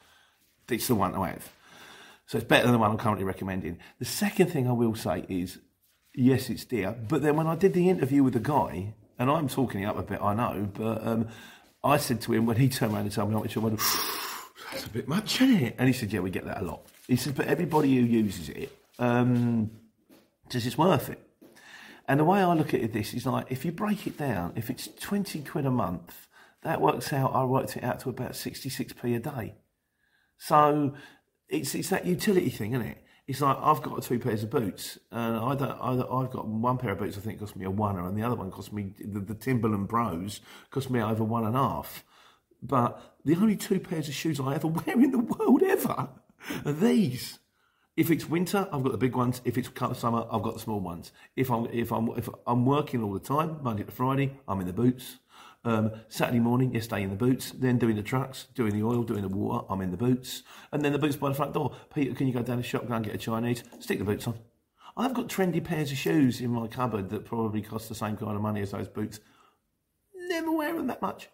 it's 0.70 0.88
the 0.88 0.96
one 0.96 1.14
to 1.14 1.24
have. 1.24 1.52
So 2.26 2.38
it's 2.38 2.48
better 2.48 2.64
than 2.64 2.74
the 2.74 2.80
one 2.80 2.92
I'm 2.92 2.98
currently 2.98 3.26
recommending. 3.26 3.80
The 4.00 4.06
second 4.06 4.48
thing 4.48 4.68
I 4.68 4.72
will 4.72 4.96
say 4.96 5.26
is, 5.30 5.60
yes, 6.14 6.50
it's 6.50 6.66
dear. 6.66 6.96
But 7.08 7.22
then 7.22 7.36
when 7.36 7.48
I 7.48 7.56
did 7.56 7.74
the 7.74 7.90
interview 7.90 8.24
with 8.24 8.34
the 8.34 8.40
guy, 8.40 8.94
and 9.20 9.30
I'm 9.30 9.48
talking 9.48 9.82
it 9.82 9.86
up 9.86 9.98
a 9.98 10.04
bit, 10.04 10.22
I 10.22 10.34
know, 10.34 10.70
but 10.74 11.06
um, 11.06 11.28
I 11.84 11.98
said 11.98 12.22
to 12.22 12.34
him 12.34 12.46
when 12.46 12.58
he 12.58 12.70
turned 12.70 12.94
around 12.94 13.04
and 13.04 13.12
told 13.12 13.30
me 13.30 13.36
how 13.36 13.42
much 13.42 13.58
I 13.58 13.60
went, 13.60 13.80
that's 14.72 14.86
a 14.86 14.90
bit 14.90 15.08
much, 15.08 15.42
isn't 15.42 15.64
it? 15.64 15.76
And 15.78 15.88
he 15.88 15.94
said, 15.94 16.12
yeah, 16.12 16.22
we 16.22 16.30
get 16.30 16.46
that 16.46 16.62
a 16.62 16.66
lot. 16.66 16.82
He 17.08 17.16
says, 17.18 17.34
but 17.34 17.48
everybody 17.48 17.96
who 17.96 18.02
uses 18.02 18.50
it 18.50 18.76
um, 19.00 19.70
says 20.50 20.66
it's 20.66 20.78
worth 20.78 21.10
it. 21.10 21.20
And 22.08 22.20
the 22.20 22.24
way 22.24 22.42
I 22.42 22.54
look 22.54 22.74
at 22.74 22.92
this 22.92 23.14
is 23.14 23.26
like, 23.26 23.52
if 23.52 23.64
you 23.64 23.72
break 23.72 24.08
it 24.08 24.18
down, 24.18 24.54
if 24.56 24.70
it's 24.70 24.90
20 25.00 25.42
quid 25.42 25.66
a 25.66 25.72
month, 25.72 26.28
that 26.64 26.82
works 26.82 27.14
out, 27.14 27.34
I 27.34 27.44
worked 27.44 27.78
it 27.78 27.84
out 27.84 28.00
to 28.02 28.10
about 28.10 28.32
66p 28.32 29.16
a 29.16 29.20
day. 29.20 29.56
So 30.46 30.94
it's 31.48 31.74
it's 31.74 31.88
that 31.88 32.06
utility 32.06 32.50
thing, 32.50 32.74
isn't 32.74 32.86
it? 32.86 32.98
It's 33.28 33.40
like 33.40 33.56
I've 33.62 33.82
got 33.82 34.04
two 34.04 34.20
pairs 34.20 34.44
of 34.44 34.50
boots, 34.50 35.00
and 35.10 35.38
I 35.38 35.56
don't. 35.56 35.80
I, 35.80 35.92
have 35.92 36.32
got 36.32 36.46
one 36.46 36.78
pair 36.78 36.92
of 36.92 37.00
boots. 37.00 37.18
I 37.18 37.22
think 37.22 37.40
cost 37.40 37.56
me 37.56 37.64
a 37.64 37.72
one, 37.72 37.98
and 37.98 38.18
the 38.18 38.24
other 38.24 38.36
one 38.36 38.52
cost 38.52 38.74
me 38.74 38.94
the, 39.00 39.22
the 39.22 39.36
Timberland 39.36 39.88
Bros 39.88 40.42
cost 40.70 40.90
me 40.90 41.02
over 41.02 41.24
one 41.24 41.46
and 41.46 41.56
a 41.56 41.60
half. 41.60 42.04
But 42.62 43.16
the 43.24 43.38
only 43.38 43.56
two 43.56 43.80
pairs 43.80 44.10
of 44.10 44.16
shoes 44.16 44.38
I 44.42 44.56
ever 44.56 44.68
wear 44.86 45.00
in 45.00 45.12
the 45.12 45.20
world 45.20 45.64
ever 45.64 46.10
are 46.66 46.74
these. 46.74 47.40
If 47.96 48.12
it's 48.12 48.28
winter, 48.28 48.68
I've 48.70 48.84
got 48.84 48.92
the 48.92 48.98
big 48.98 49.16
ones. 49.16 49.40
If 49.46 49.58
it's 49.58 49.70
summer, 49.98 50.26
I've 50.30 50.44
got 50.44 50.56
the 50.56 50.60
small 50.60 50.82
ones. 50.82 51.14
If 51.38 51.50
I'm 51.50 51.68
if 51.68 51.94
I'm 51.94 52.10
if 52.18 52.28
I'm 52.46 52.66
working 52.66 53.02
all 53.02 53.14
the 53.14 53.22
time, 53.22 53.60
Monday 53.62 53.84
to 53.84 53.92
Friday, 53.92 54.38
I'm 54.46 54.60
in 54.60 54.68
the 54.68 54.74
boots. 54.74 55.20
Um, 55.66 55.92
Saturday 56.10 56.40
morning, 56.40 56.74
yesterday 56.74 57.04
in 57.04 57.10
the 57.10 57.16
boots. 57.16 57.52
Then 57.52 57.78
doing 57.78 57.96
the 57.96 58.04
trucks, 58.04 58.48
doing 58.54 58.74
the 58.74 58.86
oil, 58.86 59.04
doing 59.04 59.22
the 59.22 59.30
water, 59.30 59.66
I'm 59.70 59.82
in 59.82 59.92
the 59.92 59.98
boots. 59.98 60.44
And 60.72 60.84
then 60.84 60.92
the 60.92 61.00
boots 61.00 61.16
by 61.16 61.30
the 61.30 61.36
front 61.36 61.54
door. 61.54 61.74
Peter, 61.94 62.14
can 62.14 62.28
you 62.28 62.34
go 62.34 62.44
down 62.44 62.58
the 62.58 62.64
shop, 62.64 62.88
go 62.88 62.94
and 62.94 63.06
get 63.06 63.16
a 63.16 63.18
Chinese? 63.18 63.64
Stick 63.80 64.00
the 64.00 64.06
boots 64.06 64.28
on. 64.28 64.38
I've 64.96 65.14
got 65.14 65.28
trendy 65.28 65.64
pairs 65.64 65.92
of 65.92 65.98
shoes 65.98 66.42
in 66.42 66.52
my 66.52 66.68
cupboard 66.68 67.10
that 67.10 67.26
probably 67.26 67.62
cost 67.62 67.90
the 67.90 67.96
same 67.96 68.18
kind 68.18 68.36
of 68.36 68.42
money 68.42 68.62
as 68.62 68.72
those 68.72 68.88
boots. 68.88 69.20
Never 70.14 70.52
wear 70.52 70.74
them 70.76 70.88
that 70.88 71.02
much. 71.02 71.30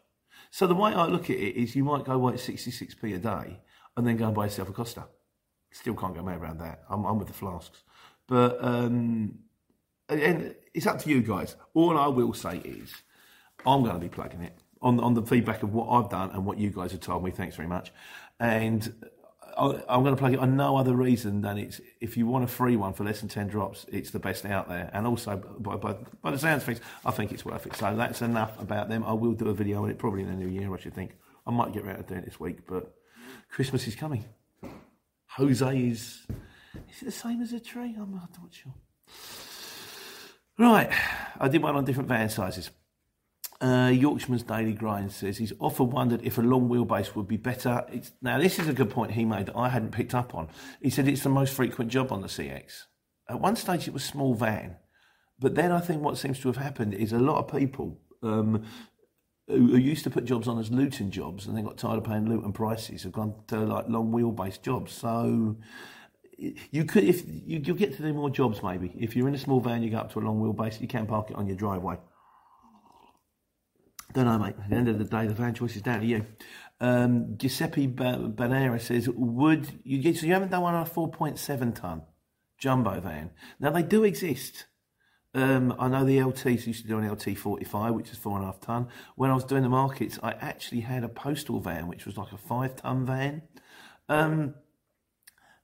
So 0.52 0.68
the 0.68 0.76
way 0.76 0.94
I 0.94 1.06
look 1.08 1.30
at 1.30 1.36
it 1.36 1.56
is 1.56 1.76
you 1.76 1.84
might 1.84 2.06
go, 2.06 2.18
well, 2.18 2.34
it's 2.34 2.48
66p 2.48 3.16
a 3.16 3.20
day 3.20 3.60
and 3.98 4.08
then 4.08 4.18
go 4.18 4.26
and 4.26 4.36
buy 4.36 4.46
yourself 4.46 4.70
a 4.70 4.74
Costa. 4.74 5.06
Still 5.72 5.94
can't 5.94 6.16
get 6.16 6.24
my 6.24 6.36
around 6.36 6.60
that. 6.60 6.84
I'm, 6.90 7.06
I'm 7.06 7.20
with 7.20 7.28
the 7.28 7.34
flasks. 7.34 7.84
But 8.28 8.64
um, 8.64 9.40
and 10.08 10.56
it's 10.74 10.88
up 10.88 11.00
to 11.00 11.10
you 11.10 11.22
guys. 11.22 11.56
All 11.74 11.98
I 11.98 12.08
will 12.08 12.34
say 12.34 12.58
is 12.58 12.94
I'm 13.66 13.82
going 13.82 13.94
to 13.94 14.00
be 14.00 14.10
plugging 14.10 14.42
it 14.42 14.54
on, 14.82 15.00
on 15.00 15.14
the 15.14 15.22
feedback 15.22 15.64
of 15.64 15.74
what 15.74 15.90
I've 15.90 16.10
done 16.10 16.32
and 16.32 16.46
what 16.46 16.58
you 16.58 16.70
guys 16.70 16.92
have 16.92 17.02
told 17.02 17.24
me. 17.24 17.32
Thanks 17.32 17.56
very 17.56 17.68
much. 17.68 17.92
And 18.40 18.94
I'm 19.58 20.04
going 20.04 20.16
to 20.16 20.20
plug 20.20 20.34
it 20.34 20.40
on 20.40 20.56
no 20.56 20.78
other 20.78 20.94
reason 20.94 21.42
than 21.42 21.58
it's 21.58 21.82
if 22.00 22.16
you 22.16 22.26
want 22.26 22.46
a 22.46 22.48
free 22.48 22.78
one 22.78 22.94
for 22.94 23.04
less 23.04 23.20
than 23.20 23.30
10 23.30 23.48
drops, 23.48 23.86
it's 23.92 24.12
the 24.12 24.20
best 24.20 24.46
out 24.46 24.70
there. 24.70 24.90
And 24.94 25.06
also, 25.06 25.36
by, 25.60 25.76
by, 25.76 25.96
by 26.22 26.32
the 26.32 26.40
sounds 26.40 26.64
of 26.64 26.66
things, 26.66 26.82
I 27.06 27.12
think 27.12 27.32
it's 27.32 27.44
worth 27.44 27.66
it. 27.66 27.76
So 27.76 27.94
that's 27.96 28.22
enough 28.22 28.60
about 28.62 28.90
them. 28.90 29.04
I 29.04 29.14
will 29.14 29.34
do 29.34 29.50
a 29.50 29.54
video 29.54 29.84
on 29.84 29.90
it 29.90 29.98
probably 29.98 30.22
in 30.22 30.30
the 30.30 30.36
new 30.36 30.48
year, 30.48 30.74
I 30.74 30.80
should 30.80 30.94
think. 30.94 31.18
I 31.46 31.52
might 31.52 31.74
get 31.74 31.84
around 31.84 31.98
to 31.98 32.04
doing 32.04 32.22
it 32.22 32.26
this 32.26 32.40
week, 32.40 32.66
but 32.68 32.96
Christmas 33.50 33.88
is 33.88 33.96
coming. 33.96 34.24
Jose 35.28 35.78
is. 35.78 36.26
Is 36.90 37.02
it 37.02 37.06
the 37.06 37.12
same 37.12 37.42
as 37.42 37.54
a 37.54 37.60
tree? 37.60 37.96
I'm 38.00 38.12
not 38.12 38.30
sure. 38.52 38.74
Right, 40.58 40.92
I 41.40 41.48
did 41.48 41.64
one 41.64 41.76
on 41.76 41.86
different 41.86 42.10
van 42.10 42.30
sizes. 42.30 42.70
Uh, 43.62 43.92
Yorkshireman's 43.94 44.44
Daily 44.44 44.72
Grind 44.72 45.12
says 45.12 45.38
he's 45.38 45.52
often 45.60 45.90
wondered 45.90 46.22
if 46.24 46.38
a 46.38 46.42
long 46.42 46.70
wheelbase 46.70 47.14
would 47.16 47.28
be 47.28 47.36
better. 47.36 47.84
It's, 47.92 48.12
now, 48.22 48.40
this 48.40 48.58
is 48.58 48.70
a 48.70 48.74
good 48.74 48.90
point 48.90 49.12
he 49.12 49.26
made 49.26 49.48
that 49.48 49.58
I 49.58 49.68
hadn't 49.68 49.92
picked 49.92 50.16
up 50.16 50.34
on. 50.34 50.48
He 50.82 50.90
said 50.90 51.08
it's 51.10 51.24
the 51.24 51.30
most 51.30 51.54
frequent 51.54 51.92
job 51.92 52.12
on 52.12 52.22
the 52.22 52.28
CX. 52.28 52.84
At 53.28 53.42
one 53.42 53.58
stage, 53.58 53.88
it 53.88 53.94
was 53.94 54.04
small 54.04 54.34
van, 54.34 54.78
but 55.40 55.56
then 55.56 55.74
I 55.74 55.82
think 55.82 56.02
what 56.02 56.18
seems 56.18 56.40
to 56.40 56.48
have 56.48 56.58
happened 56.58 56.94
is 56.94 57.12
a 57.12 57.20
lot 57.20 57.38
of 57.38 57.60
people 57.60 58.00
um, 58.24 58.64
who, 59.48 59.68
who, 59.68 59.78
used 59.78 60.04
to 60.06 60.10
put 60.10 60.26
jobs 60.26 60.48
on 60.48 60.58
as 60.58 60.72
Luton 60.72 61.12
jobs 61.12 61.46
and 61.46 61.56
then 61.56 61.66
got 61.66 61.78
tired 61.78 61.98
of 61.98 62.06
paying 62.06 62.30
Luton 62.30 62.54
prices 62.54 63.04
have 63.04 63.12
gone 63.12 63.36
to 63.48 63.60
like 63.60 63.90
long 63.90 64.12
wheelbase 64.12 64.62
jobs. 64.62 64.94
So 64.94 65.58
you 66.38 66.86
could, 66.86 67.04
if 67.04 67.24
you, 67.28 67.62
will 67.66 67.74
get 67.74 67.96
to 67.98 68.02
do 68.02 68.14
more 68.14 68.30
jobs 68.30 68.64
maybe. 68.64 68.94
If 68.98 69.16
you're 69.16 69.28
in 69.28 69.36
a 69.36 69.40
small 69.40 69.60
van, 69.60 69.84
you 69.84 69.90
go 69.90 69.98
up 69.98 70.14
to 70.14 70.20
a 70.20 70.22
long 70.22 70.40
wheelbase, 70.42 70.80
you 70.80 70.88
can 70.88 71.06
park 71.06 71.30
it 71.30 71.36
on 71.36 71.48
your 71.48 71.58
driveway. 71.58 71.98
Don't 74.14 74.26
know, 74.26 74.40
mate. 74.40 74.56
At 74.64 74.70
the 74.70 74.76
end 74.76 74.90
of 74.90 74.98
the 74.98 75.06
day, 75.06 75.28
the 75.28 75.34
van 75.34 75.54
choice 75.54 75.76
is 75.76 75.84
down 75.84 76.00
to 76.02 76.06
you. 76.06 76.26
Um, 76.82 77.38
Giuseppe 77.38 77.88
Banera 77.88 78.82
says, 78.82 79.08
"Would 79.10 79.82
you 79.84 80.00
get? 80.00 80.18
So 80.18 80.26
you 80.26 80.34
haven't 80.34 80.52
done 80.52 80.62
one 80.62 80.74
on 80.74 80.84
a 80.84 80.86
four 80.86 81.12
point 81.12 81.38
seven 81.38 81.74
ton 81.74 82.04
jumbo 82.58 83.00
van? 83.02 83.32
Now 83.60 83.72
they 83.72 83.84
do 83.84 84.04
exist. 84.04 84.66
Um, 85.36 85.76
I 85.78 85.88
know 85.90 86.06
the 86.06 86.18
LTs 86.18 86.66
used 86.66 86.82
to 86.84 86.88
do 86.88 86.98
an 86.98 87.10
LT 87.10 87.38
forty 87.38 87.66
five, 87.66 87.94
which 87.94 88.10
is 88.10 88.18
four 88.18 88.38
and 88.38 88.44
a 88.44 88.48
half 88.48 88.62
ton. 88.62 88.88
When 89.16 89.30
I 89.30 89.36
was 89.36 89.44
doing 89.44 89.62
the 89.62 89.70
markets, 89.70 90.18
I 90.24 90.32
actually 90.32 90.82
had 90.82 91.04
a 91.04 91.10
postal 91.10 91.60
van, 91.60 91.88
which 91.88 92.06
was 92.06 92.18
like 92.18 92.32
a 92.32 92.38
five 92.38 92.78
ton 92.78 93.06
van. 93.06 93.44
Um, 94.08 94.56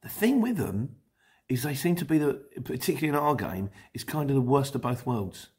the 0.03 0.09
thing 0.09 0.41
with 0.41 0.57
them 0.57 0.97
is 1.49 1.63
they 1.63 1.73
seem 1.73 1.95
to 1.95 2.05
be 2.05 2.19
the, 2.19 2.43
particularly 2.63 3.07
in 3.07 3.15
our 3.15 3.35
game, 3.35 3.69
is 3.93 4.03
kind 4.03 4.29
of 4.29 4.35
the 4.35 4.41
worst 4.41 4.75
of 4.75 4.81
both 4.81 5.05
worlds 5.05 5.49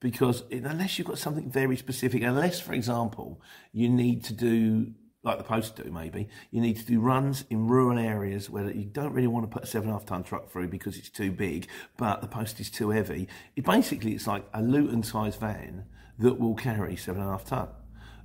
because 0.00 0.44
unless 0.50 0.98
you've 0.98 1.08
got 1.08 1.18
something 1.18 1.50
very 1.50 1.76
specific, 1.76 2.22
unless, 2.22 2.60
for 2.60 2.74
example, 2.74 3.40
you 3.72 3.88
need 3.88 4.24
to 4.24 4.32
do 4.32 4.92
like 5.26 5.38
the 5.38 5.44
post 5.44 5.74
do 5.74 5.90
maybe, 5.90 6.28
you 6.52 6.60
need 6.60 6.76
to 6.76 6.86
do 6.86 7.00
runs 7.00 7.44
in 7.50 7.66
rural 7.66 7.98
areas 7.98 8.48
where 8.48 8.70
you 8.70 8.84
don't 8.84 9.12
really 9.12 9.26
want 9.26 9.44
to 9.44 9.52
put 9.52 9.64
a 9.64 9.66
seven 9.66 9.88
and 9.88 9.96
a 9.96 9.98
half 9.98 10.06
ton 10.06 10.22
truck 10.22 10.48
through 10.48 10.68
because 10.68 10.96
it's 10.96 11.10
too 11.10 11.32
big, 11.32 11.66
but 11.96 12.20
the 12.20 12.28
post 12.28 12.60
is 12.60 12.70
too 12.70 12.90
heavy. 12.90 13.26
It 13.56 13.64
basically 13.64 14.12
it's 14.12 14.28
like 14.28 14.46
a 14.54 14.62
Luton 14.62 15.02
sized 15.02 15.40
van 15.40 15.84
that 16.20 16.38
will 16.38 16.54
carry 16.54 16.94
seven 16.94 17.22
and 17.22 17.28
a 17.28 17.32
half 17.32 17.44
ton. 17.44 17.68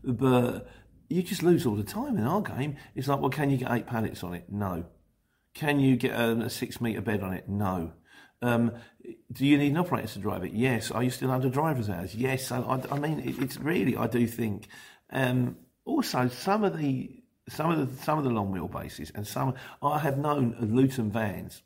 But 0.03 0.69
you 1.09 1.23
just 1.23 1.41
lose 1.41 1.65
all 1.65 1.75
the 1.75 1.83
time 1.83 2.17
in 2.17 2.25
our 2.25 2.41
game. 2.41 2.77
It's 2.95 3.07
like, 3.07 3.19
well, 3.19 3.31
can 3.31 3.49
you 3.49 3.57
get 3.57 3.71
eight 3.71 3.87
pallets 3.87 4.23
on 4.23 4.35
it? 4.35 4.45
No. 4.49 4.85
Can 5.55 5.79
you 5.79 5.95
get 5.95 6.11
a, 6.11 6.33
a 6.33 6.49
six 6.51 6.79
metre 6.79 7.01
bed 7.01 7.23
on 7.23 7.33
it? 7.33 7.49
No. 7.49 7.93
Um, 8.41 8.71
do 9.31 9.45
you 9.45 9.57
need 9.57 9.71
an 9.71 9.77
operator 9.77 10.07
to 10.07 10.19
drive 10.19 10.43
it? 10.43 10.53
Yes. 10.53 10.91
Are 10.91 11.03
you 11.03 11.09
still 11.09 11.31
under 11.31 11.49
driver's 11.49 11.89
hours? 11.89 12.15
Yes. 12.15 12.47
So 12.47 12.63
I, 12.63 12.95
I 12.95 12.99
mean, 12.99 13.19
it, 13.19 13.39
it's 13.39 13.57
really, 13.57 13.95
I 13.95 14.07
do 14.07 14.27
think. 14.27 14.67
Um, 15.11 15.57
also, 15.85 16.27
some 16.27 16.63
of 16.63 16.77
the 16.77 17.21
some 17.49 17.71
of 17.71 17.77
the 17.77 18.03
some 18.03 18.17
of 18.17 18.23
the 18.23 18.29
long 18.29 18.53
wheelbases 18.53 19.11
and 19.15 19.27
some 19.27 19.55
I 19.81 19.99
have 19.99 20.17
known 20.17 20.55
Luton 20.59 21.11
vans. 21.11 21.61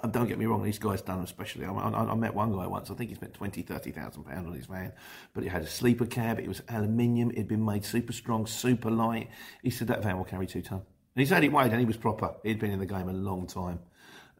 And 0.00 0.12
don't 0.12 0.28
get 0.28 0.38
me 0.38 0.46
wrong, 0.46 0.62
these 0.62 0.78
guys 0.78 1.02
done 1.02 1.24
especially. 1.24 1.64
I, 1.64 1.72
I, 1.72 2.12
I, 2.12 2.14
met 2.14 2.32
one 2.32 2.52
guy 2.52 2.68
once. 2.68 2.88
I 2.88 2.94
think 2.94 3.10
he 3.10 3.16
spent 3.16 3.34
twenty, 3.34 3.62
thirty 3.62 3.90
thousand 3.90 4.24
pound 4.24 4.46
on 4.46 4.54
his 4.54 4.66
van, 4.66 4.92
but 5.34 5.42
it 5.42 5.48
had 5.48 5.62
a 5.62 5.66
sleeper 5.66 6.06
cab. 6.06 6.38
It 6.38 6.46
was 6.46 6.62
aluminium. 6.68 7.32
It'd 7.32 7.48
been 7.48 7.64
made 7.64 7.84
super 7.84 8.12
strong, 8.12 8.46
super 8.46 8.92
light. 8.92 9.28
He 9.62 9.70
said 9.70 9.88
that 9.88 10.04
van 10.04 10.16
will 10.16 10.24
carry 10.24 10.46
two 10.46 10.62
ton. 10.62 10.78
And 10.78 11.20
he 11.20 11.26
said 11.26 11.42
it 11.42 11.50
weighed, 11.50 11.72
and 11.72 11.80
he 11.80 11.84
was 11.86 11.96
proper. 11.96 12.34
He'd 12.44 12.60
been 12.60 12.70
in 12.70 12.78
the 12.78 12.86
game 12.86 13.08
a 13.08 13.12
long 13.12 13.48
time. 13.48 13.80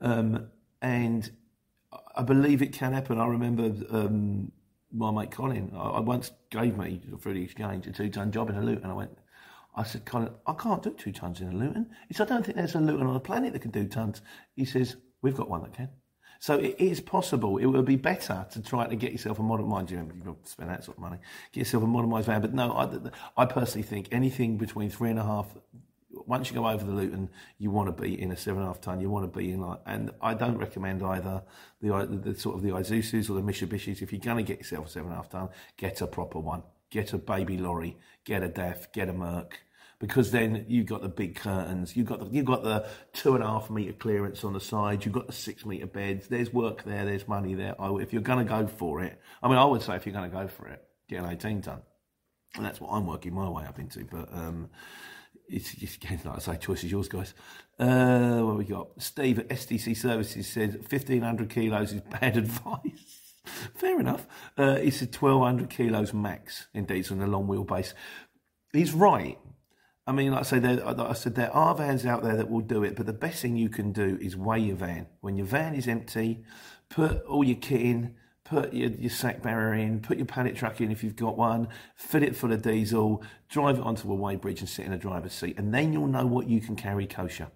Um, 0.00 0.48
and 0.80 1.28
I 2.18 2.22
believe 2.22 2.62
it 2.62 2.72
can 2.72 2.92
happen. 2.92 3.20
I 3.20 3.26
remember 3.26 3.72
um, 3.90 4.50
my 4.92 5.12
mate 5.12 5.30
Colin. 5.30 5.72
I, 5.74 5.90
I, 5.90 6.00
once 6.00 6.32
gave 6.50 6.76
me 6.76 7.00
for 7.20 7.32
the 7.32 7.42
exchange 7.44 7.86
a 7.86 7.92
two-ton 7.92 8.32
job 8.32 8.50
in 8.50 8.56
a 8.56 8.60
Luton. 8.60 8.90
I 8.90 8.94
went. 8.94 9.16
I 9.76 9.84
said, 9.84 10.04
Colin, 10.04 10.30
I 10.44 10.54
can't 10.54 10.82
do 10.82 10.90
two 10.90 11.12
tons 11.12 11.40
in 11.40 11.52
a 11.52 11.56
Luton. 11.56 11.88
He 12.08 12.14
said, 12.14 12.28
I 12.28 12.34
don't 12.34 12.44
think 12.44 12.56
there's 12.56 12.74
a 12.74 12.80
Luton 12.80 13.06
on 13.06 13.14
the 13.14 13.20
planet 13.20 13.52
that 13.52 13.60
can 13.60 13.70
do 13.70 13.86
tons. 13.86 14.20
He 14.56 14.64
says, 14.64 14.96
we've 15.22 15.36
got 15.36 15.48
one 15.48 15.62
that 15.62 15.74
can. 15.74 15.90
So 16.40 16.56
it 16.56 16.74
is 16.78 17.00
possible. 17.00 17.58
It 17.58 17.66
would 17.66 17.84
be 17.84 17.96
better 17.96 18.44
to 18.50 18.62
try 18.62 18.88
to 18.88 18.96
get 18.96 19.12
yourself 19.12 19.38
a 19.38 19.42
modern, 19.42 19.68
mind 19.68 19.90
you, 19.90 19.98
you've 19.98 20.24
got 20.24 20.44
to 20.44 20.50
spend 20.50 20.70
that 20.70 20.82
sort 20.84 20.96
of 20.96 21.02
money, 21.02 21.18
get 21.52 21.60
yourself 21.60 21.84
a 21.84 21.86
modernised 21.86 22.26
van. 22.26 22.40
But 22.40 22.54
no, 22.54 22.72
I, 22.72 23.42
I 23.42 23.46
personally 23.46 23.86
think 23.86 24.08
anything 24.10 24.56
between 24.56 24.90
three 24.90 25.10
and 25.10 25.18
a 25.18 25.24
half 25.24 25.46
once 26.26 26.50
you 26.50 26.54
go 26.54 26.66
over 26.66 26.84
the 26.84 26.92
Luton, 26.92 27.28
you 27.58 27.70
want 27.70 27.94
to 27.94 28.02
be 28.02 28.20
in 28.20 28.30
a 28.30 28.36
seven 28.36 28.62
and 28.62 28.64
a 28.64 28.72
half 28.72 28.80
ton. 28.80 29.00
You 29.00 29.10
want 29.10 29.32
to 29.32 29.38
be 29.38 29.50
in 29.50 29.60
like, 29.60 29.80
and 29.86 30.10
I 30.20 30.34
don't 30.34 30.58
recommend 30.58 31.02
either 31.02 31.42
the, 31.80 32.06
the, 32.06 32.32
the 32.32 32.38
sort 32.38 32.56
of 32.56 32.62
the 32.62 32.70
Isuzus 32.70 33.30
or 33.30 33.34
the 33.34 33.42
Mitsubishis. 33.42 34.02
If 34.02 34.12
you're 34.12 34.20
going 34.20 34.38
to 34.38 34.42
get 34.42 34.58
yourself 34.58 34.86
a 34.86 34.90
seven 34.90 35.10
and 35.10 35.14
a 35.14 35.16
half 35.16 35.30
ton, 35.30 35.48
get 35.76 36.00
a 36.00 36.06
proper 36.06 36.38
one. 36.38 36.62
Get 36.90 37.12
a 37.12 37.18
baby 37.18 37.58
lorry. 37.58 37.98
Get 38.24 38.42
a 38.42 38.48
DAF. 38.48 38.92
Get 38.92 39.08
a 39.08 39.12
Merc. 39.12 39.60
Because 40.00 40.30
then 40.30 40.64
you've 40.68 40.86
got 40.86 41.02
the 41.02 41.08
big 41.08 41.34
curtains, 41.34 41.96
you've 41.96 42.06
got 42.06 42.20
the 42.20 42.26
you've 42.26 42.46
got 42.46 42.62
the 42.62 42.86
two 43.12 43.34
and 43.34 43.42
a 43.42 43.46
half 43.48 43.68
meter 43.68 43.92
clearance 43.92 44.44
on 44.44 44.52
the 44.52 44.60
side, 44.60 45.04
you've 45.04 45.12
got 45.12 45.26
the 45.26 45.32
six 45.32 45.66
meter 45.66 45.86
beds. 45.86 46.28
There's 46.28 46.52
work 46.52 46.84
there, 46.84 47.04
there's 47.04 47.26
money 47.26 47.54
there. 47.54 47.74
if 47.80 48.12
you're 48.12 48.22
going 48.22 48.38
to 48.38 48.48
go 48.48 48.68
for 48.68 49.02
it, 49.02 49.20
I 49.42 49.48
mean, 49.48 49.58
I 49.58 49.64
would 49.64 49.82
say 49.82 49.96
if 49.96 50.06
you're 50.06 50.12
going 50.12 50.30
to 50.30 50.36
go 50.36 50.46
for 50.46 50.68
it, 50.68 50.84
get 51.08 51.24
an 51.24 51.30
18 51.30 51.62
ton, 51.62 51.82
and 52.54 52.64
that's 52.64 52.80
what 52.80 52.92
I'm 52.92 53.08
working 53.08 53.34
my 53.34 53.48
way 53.48 53.64
up 53.64 53.80
into. 53.80 54.04
But 54.04 54.32
um, 54.32 54.70
it's 55.48 55.74
just 55.74 56.02
again, 56.02 56.20
like 56.24 56.36
I 56.36 56.38
say, 56.38 56.56
choice 56.56 56.84
is 56.84 56.90
yours, 56.90 57.08
guys. 57.08 57.34
Uh, 57.78 58.40
what 58.40 58.56
we 58.56 58.64
got? 58.64 58.88
Steve 58.98 59.38
at 59.38 59.48
STC 59.48 59.96
Services 59.96 60.46
says 60.46 60.74
1500 60.74 61.48
kilos 61.50 61.92
is 61.92 62.00
bad 62.02 62.36
advice. 62.44 63.34
Fair 63.74 63.98
enough. 63.98 64.26
Uh, 64.56 64.76
said 64.90 65.14
1200 65.14 65.70
kilos 65.70 66.12
max 66.12 66.66
in 66.74 66.84
diesel 66.84 67.16
on 67.16 67.22
a 67.22 67.30
long 67.30 67.46
wheelbase. 67.46 67.94
He's 68.72 68.92
right. 68.92 69.38
I 70.06 70.12
mean, 70.12 70.32
like 70.32 70.40
I 70.40 70.42
say, 70.44 70.58
there, 70.58 70.76
like 70.76 70.98
I 70.98 71.12
said, 71.12 71.34
there 71.34 71.54
are 71.54 71.74
vans 71.74 72.06
out 72.06 72.22
there 72.22 72.36
that 72.36 72.50
will 72.50 72.60
do 72.60 72.82
it, 72.82 72.96
but 72.96 73.06
the 73.06 73.12
best 73.12 73.42
thing 73.42 73.56
you 73.56 73.68
can 73.68 73.92
do 73.92 74.18
is 74.20 74.36
weigh 74.36 74.60
your 74.60 74.76
van. 74.76 75.06
When 75.20 75.36
your 75.36 75.46
van 75.46 75.74
is 75.74 75.86
empty, 75.86 76.44
put 76.88 77.22
all 77.24 77.44
your 77.44 77.58
kit 77.58 77.80
in, 77.80 78.16
put 78.48 78.72
your, 78.72 78.90
your 78.90 79.10
sack 79.10 79.42
barrow 79.42 79.76
in, 79.76 80.00
put 80.00 80.16
your 80.16 80.26
pallet 80.26 80.56
truck 80.56 80.80
in 80.80 80.90
if 80.90 81.04
you've 81.04 81.16
got 81.16 81.36
one, 81.36 81.68
fill 81.96 82.22
it 82.22 82.36
full 82.36 82.52
of 82.52 82.62
diesel, 82.62 83.22
drive 83.48 83.78
it 83.78 83.84
onto 83.84 84.12
a 84.12 84.16
weighbridge 84.16 84.60
and 84.60 84.68
sit 84.68 84.86
in 84.86 84.92
a 84.92 84.98
driver's 84.98 85.32
seat, 85.32 85.58
and 85.58 85.72
then 85.74 85.92
you'll 85.92 86.06
know 86.06 86.26
what 86.26 86.48
you 86.48 86.60
can 86.60 86.76
carry 86.76 87.06
kosher. 87.06 87.50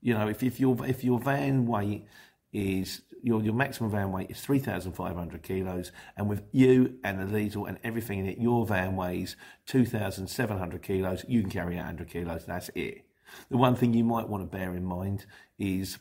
You 0.00 0.14
know, 0.14 0.28
if, 0.28 0.42
if 0.42 0.58
your 0.58 0.76
if 0.86 1.04
your 1.04 1.20
van 1.20 1.66
weight 1.66 2.06
is 2.52 3.02
your 3.22 3.42
your 3.42 3.52
maximum 3.54 3.90
van 3.90 4.12
weight 4.12 4.30
is 4.30 4.40
three 4.40 4.58
thousand 4.58 4.92
five 4.92 5.14
hundred 5.14 5.42
kilos, 5.42 5.92
and 6.16 6.28
with 6.28 6.42
you 6.52 6.98
and 7.04 7.20
the 7.20 7.38
diesel 7.38 7.66
and 7.66 7.78
everything 7.84 8.20
in 8.20 8.26
it, 8.26 8.38
your 8.38 8.66
van 8.66 8.96
weighs 8.96 9.36
two 9.66 9.84
thousand 9.84 10.28
seven 10.28 10.58
hundred 10.58 10.82
kilos. 10.82 11.24
You 11.28 11.42
can 11.42 11.50
carry 11.50 11.76
eight 11.76 11.84
hundred 11.84 12.08
kilos. 12.08 12.46
That's 12.46 12.70
it. 12.74 13.04
The 13.50 13.58
one 13.58 13.76
thing 13.76 13.94
you 13.94 14.04
might 14.04 14.28
want 14.28 14.42
to 14.42 14.56
bear 14.56 14.74
in 14.74 14.84
mind 14.84 15.26
is 15.58 15.98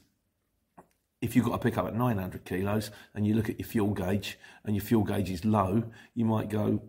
if 1.22 1.36
you've 1.36 1.46
got 1.46 1.52
to 1.54 1.58
pick 1.60 1.78
up 1.78 1.88
at 1.88 1.96
900 1.96 2.46
kilos 2.46 2.92
and 3.14 3.28
you 3.28 3.34
look 3.34 3.50
at 3.50 3.60
your 3.60 3.68
fuel 3.68 3.94
gauge 3.94 4.38
and 4.64 4.76
your 4.76 4.84
fuel 4.84 5.04
gauge 5.04 5.30
is 5.30 5.44
low, 5.44 5.84
you 6.16 6.26
might 6.26 6.50
go, 6.50 6.82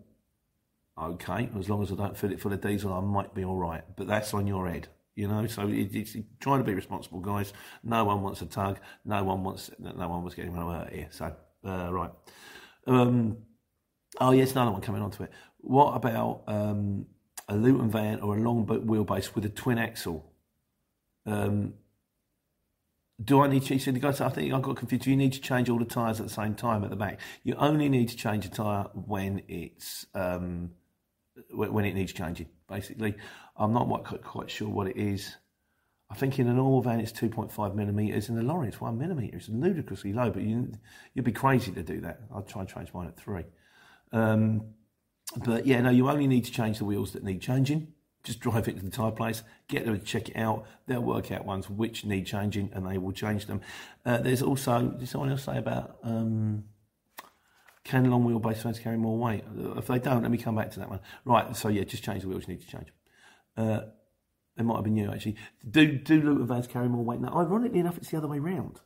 Okay, 1.01 1.49
as 1.57 1.69
long 1.69 1.81
as 1.81 1.91
I 1.91 1.95
don't 1.95 2.17
fill 2.17 2.31
it 2.31 2.39
full 2.39 2.53
of 2.53 2.61
diesel, 2.61 2.93
I 2.93 2.99
might 2.99 3.33
be 3.33 3.43
all 3.43 3.57
right. 3.57 3.83
But 3.95 4.07
that's 4.07 4.33
on 4.33 4.45
your 4.45 4.69
head, 4.69 4.87
you 5.15 5.27
know. 5.27 5.47
So 5.47 5.67
it, 5.67 5.95
it's 5.95 6.15
trying 6.39 6.59
to 6.59 6.63
be 6.63 6.73
responsible, 6.73 7.21
guys. 7.21 7.53
No 7.83 8.03
one 8.03 8.21
wants 8.21 8.41
a 8.41 8.45
tug. 8.45 8.79
No 9.03 9.23
one 9.23 9.43
wants. 9.43 9.71
No 9.79 10.07
one 10.09 10.23
was 10.23 10.35
getting 10.35 10.53
hurt 10.53 10.93
here. 10.93 11.07
So 11.09 11.33
uh, 11.65 11.91
right. 11.91 12.11
Um, 12.85 13.37
oh 14.19 14.31
yes, 14.31 14.51
another 14.51 14.71
one 14.71 14.81
coming 14.81 15.01
onto 15.01 15.23
it. 15.23 15.31
What 15.57 15.95
about 15.95 16.43
um, 16.47 17.07
a 17.47 17.55
Luton 17.55 17.89
van 17.89 18.19
or 18.19 18.37
a 18.37 18.39
long 18.39 18.65
wheelbase 18.65 19.33
with 19.33 19.45
a 19.45 19.49
twin 19.49 19.79
axle? 19.79 20.31
Um, 21.25 21.73
do 23.23 23.41
I 23.41 23.47
need 23.47 23.63
to? 23.63 23.73
He 23.73 23.79
said, 23.79 24.03
I 24.03 24.11
think 24.29 24.53
I 24.53 24.59
got 24.59 24.77
confused. 24.77 25.05
You 25.05 25.15
need 25.15 25.33
to 25.33 25.41
change 25.41 25.69
all 25.69 25.79
the 25.79 25.85
tyres 25.85 26.19
at 26.19 26.27
the 26.27 26.33
same 26.33 26.55
time 26.55 26.83
at 26.83 26.89
the 26.89 26.95
back? 26.95 27.19
You 27.43 27.55
only 27.55 27.89
need 27.89 28.09
to 28.09 28.15
change 28.15 28.45
a 28.45 28.49
tyre 28.49 28.85
when 28.93 29.43
it's 29.47 30.05
um, 30.13 30.71
when 31.49 31.85
it 31.85 31.93
needs 31.93 32.13
changing. 32.13 32.47
Basically, 32.67 33.15
I'm 33.57 33.73
not 33.73 33.87
quite, 34.23 34.49
sure 34.49 34.69
what 34.69 34.87
it 34.87 34.97
is. 34.97 35.35
I 36.09 36.15
think 36.15 36.39
in 36.39 36.47
a 36.47 36.53
normal 36.53 36.81
van 36.81 36.99
it's 36.99 37.11
2.5 37.11 37.75
millimeters, 37.75 38.27
in 38.29 38.35
the 38.35 38.43
lorry 38.43 38.67
it's 38.67 38.81
one 38.81 38.97
millimeter. 38.97 39.37
It's 39.37 39.49
ludicrously 39.49 40.13
low, 40.13 40.29
but 40.29 40.43
you, 40.43 40.71
would 41.15 41.23
be 41.23 41.31
crazy 41.31 41.71
to 41.71 41.83
do 41.83 42.01
that. 42.01 42.21
I'll 42.33 42.41
try 42.41 42.61
and 42.61 42.69
change 42.69 42.93
mine 42.93 43.07
at 43.07 43.17
three. 43.17 43.45
Um, 44.11 44.73
but 45.37 45.65
yeah, 45.65 45.79
no, 45.81 45.89
you 45.89 46.09
only 46.09 46.27
need 46.27 46.45
to 46.45 46.51
change 46.51 46.79
the 46.79 46.85
wheels 46.85 47.13
that 47.13 47.23
need 47.23 47.41
changing. 47.41 47.93
Just 48.23 48.39
drive 48.39 48.67
it 48.67 48.77
to 48.77 48.83
the 48.83 48.91
tyre 48.91 49.11
place, 49.11 49.41
get 49.67 49.85
them 49.85 49.97
to 49.97 50.05
check 50.05 50.29
it 50.29 50.37
out. 50.37 50.65
They'll 50.85 51.01
work 51.01 51.31
out 51.31 51.43
ones 51.43 51.69
which 51.69 52.05
need 52.05 52.27
changing, 52.27 52.69
and 52.73 52.85
they 52.85 52.97
will 52.97 53.11
change 53.11 53.47
them. 53.47 53.61
Uh, 54.05 54.17
there's 54.19 54.43
also, 54.43 54.89
did 54.89 55.09
someone 55.09 55.31
else 55.31 55.43
say 55.43 55.57
about 55.57 55.97
um, 56.03 56.65
can 57.83 58.09
long 58.11 58.23
wheelbase 58.25 58.57
fans 58.57 58.79
carry 58.79 58.97
more 58.97 59.17
weight? 59.17 59.43
If 59.75 59.87
they 59.87 59.97
don't, 59.97 60.21
let 60.21 60.29
me 60.29 60.37
come 60.37 60.55
back 60.55 60.71
to 60.71 60.79
that 60.79 60.89
one. 60.89 60.99
Right, 61.25 61.55
so 61.55 61.67
yeah, 61.67 61.83
just 61.83 62.03
change 62.03 62.21
the 62.21 62.27
wheels 62.27 62.47
you 62.47 62.53
need 62.53 62.61
to 62.61 62.67
change. 62.67 62.87
Uh, 63.57 63.81
it 64.57 64.63
might 64.63 64.75
have 64.75 64.83
been 64.83 64.97
you 64.97 65.11
actually. 65.11 65.37
Do 65.67 65.97
do 65.97 66.21
Luton 66.21 66.45
vans 66.45 66.67
carry 66.67 66.87
more 66.87 67.03
weight? 67.03 67.19
Now, 67.19 67.33
ironically 67.35 67.79
enough, 67.79 67.97
it's 67.97 68.11
the 68.11 68.17
other 68.17 68.27
way 68.27 68.39
round. 68.39 68.81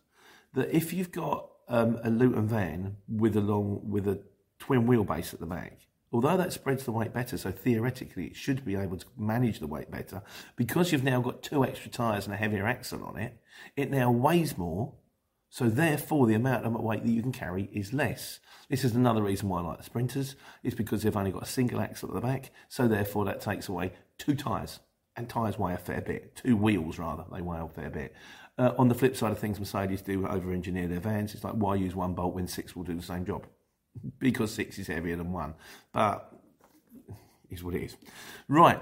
That 0.54 0.74
if 0.76 0.94
you've 0.94 1.12
got 1.12 1.50
um, 1.68 2.00
a 2.04 2.10
Luton 2.10 2.48
van 2.48 2.98
with 3.10 3.36
a 3.36 3.42
long 3.42 3.82
with 3.90 4.08
a 4.08 4.22
twin 4.60 4.88
wheelbase 4.88 5.34
at 5.34 5.40
the 5.40 5.46
back, 5.46 5.80
although 6.16 6.38
that 6.38 6.54
spreads 6.54 6.86
the 6.86 6.94
weight 6.94 7.14
better, 7.14 7.38
so 7.38 7.52
theoretically 7.52 8.28
it 8.28 8.36
should 8.38 8.64
be 8.64 8.78
able 8.78 8.96
to 8.96 9.06
manage 9.18 9.60
the 9.60 9.68
weight 9.68 9.92
better, 9.92 10.24
because 10.56 10.92
you've 10.92 11.04
now 11.04 11.20
got 11.20 11.44
two 11.44 11.66
extra 11.66 11.92
tyres 11.92 12.26
and 12.26 12.34
a 12.34 12.38
heavier 12.38 12.66
axle 12.66 13.04
on 13.04 13.18
it, 13.18 13.38
it 13.76 13.92
now 13.92 14.10
weighs 14.10 14.58
more, 14.58 14.94
so 15.50 15.68
therefore 15.68 16.26
the 16.26 16.34
amount 16.34 16.66
of 16.66 16.74
weight 16.74 17.04
that 17.04 17.12
you 17.12 17.22
can 17.22 17.34
carry 17.34 17.70
is 17.74 17.92
less. 17.92 18.40
This 18.70 18.86
is 18.86 18.96
another 18.96 19.22
reason 19.22 19.50
why 19.50 19.60
I 19.60 19.64
like 19.64 19.78
the 19.78 19.84
Sprinters, 19.84 20.38
is 20.64 20.74
because 20.74 21.04
they've 21.04 21.18
only 21.18 21.32
got 21.32 21.44
a 21.44 21.48
single 21.48 21.82
axle 21.82 22.08
at 22.08 22.16
the 22.16 22.22
back, 22.22 22.52
so 22.70 22.88
therefore 22.88 23.26
that 23.26 23.42
takes 23.42 23.68
away 23.68 23.92
two 24.18 24.36
tyres. 24.36 24.80
And 25.18 25.30
tyres 25.30 25.60
weigh 25.60 25.74
a 25.74 25.78
fair 25.78 26.02
bit, 26.02 26.36
two 26.38 26.56
wheels 26.56 26.98
rather, 26.98 27.26
they 27.30 27.42
weigh 27.42 27.60
a 27.60 27.68
fair 27.68 27.90
bit. 27.90 28.14
Uh, 28.58 28.72
on 28.78 28.88
the 28.88 28.96
flip 28.96 29.18
side 29.18 29.34
of 29.34 29.40
things, 29.40 29.60
Mercedes 29.60 30.02
do 30.02 30.26
over 30.28 30.54
engineer 30.54 30.88
their 30.88 31.02
vans. 31.02 31.34
It's 31.34 31.44
like, 31.44 31.56
why 31.56 31.76
use 31.76 31.94
one 31.94 32.14
bolt 32.14 32.36
when 32.36 32.48
six 32.48 32.74
will 32.74 32.84
do 32.84 32.96
the 32.96 33.02
same 33.02 33.26
job? 33.26 33.46
Because 34.20 34.54
six 34.54 34.78
is 34.80 34.88
heavier 34.88 35.16
than 35.16 35.32
one. 35.32 35.56
But 35.92 36.32
is 37.50 37.64
what 37.64 37.76
it 37.76 37.84
is. 37.84 37.96
Right. 38.48 38.82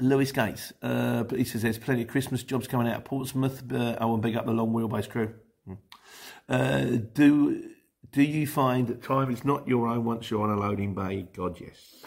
Lewis 0.00 0.32
Gates, 0.32 0.72
uh, 0.82 1.24
he 1.24 1.44
says 1.44 1.62
there's 1.62 1.78
plenty 1.78 2.02
of 2.02 2.08
Christmas 2.08 2.42
jobs 2.42 2.66
coming 2.66 2.88
out 2.88 2.96
of 2.96 3.04
Portsmouth. 3.04 3.62
Uh, 3.72 3.96
I 4.00 4.04
want 4.06 4.22
to 4.22 4.28
big 4.28 4.36
up 4.36 4.44
the 4.44 4.52
long 4.52 4.72
wheelbase 4.72 5.08
crew. 5.08 5.34
Hmm. 5.66 5.74
Uh, 6.48 6.84
do 7.12 7.70
do 8.10 8.22
you 8.22 8.46
find 8.46 8.86
that 8.88 9.02
time 9.02 9.30
is 9.30 9.44
not 9.44 9.66
your 9.68 9.86
own 9.88 10.04
once 10.04 10.30
you're 10.30 10.42
on 10.42 10.50
a 10.50 10.60
loading 10.60 10.94
bay? 10.94 11.26
God, 11.32 11.60
yes. 11.60 12.04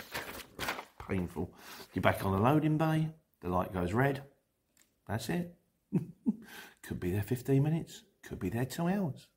Painful. 1.07 1.53
You're 1.93 2.01
back 2.01 2.25
on 2.25 2.33
the 2.33 2.39
loading 2.39 2.77
bay. 2.77 3.09
The 3.41 3.50
light 3.50 3.74
goes 3.74 3.93
red. 3.93 4.24
That's 5.07 5.29
it. 5.29 5.53
could 6.83 7.00
be 7.00 7.12
there 7.12 7.24
15 7.24 7.62
minutes. 7.62 8.03
Could 8.24 8.39
be 8.39 8.49
there 8.49 8.65
two 8.65 8.88
hours. 8.88 9.27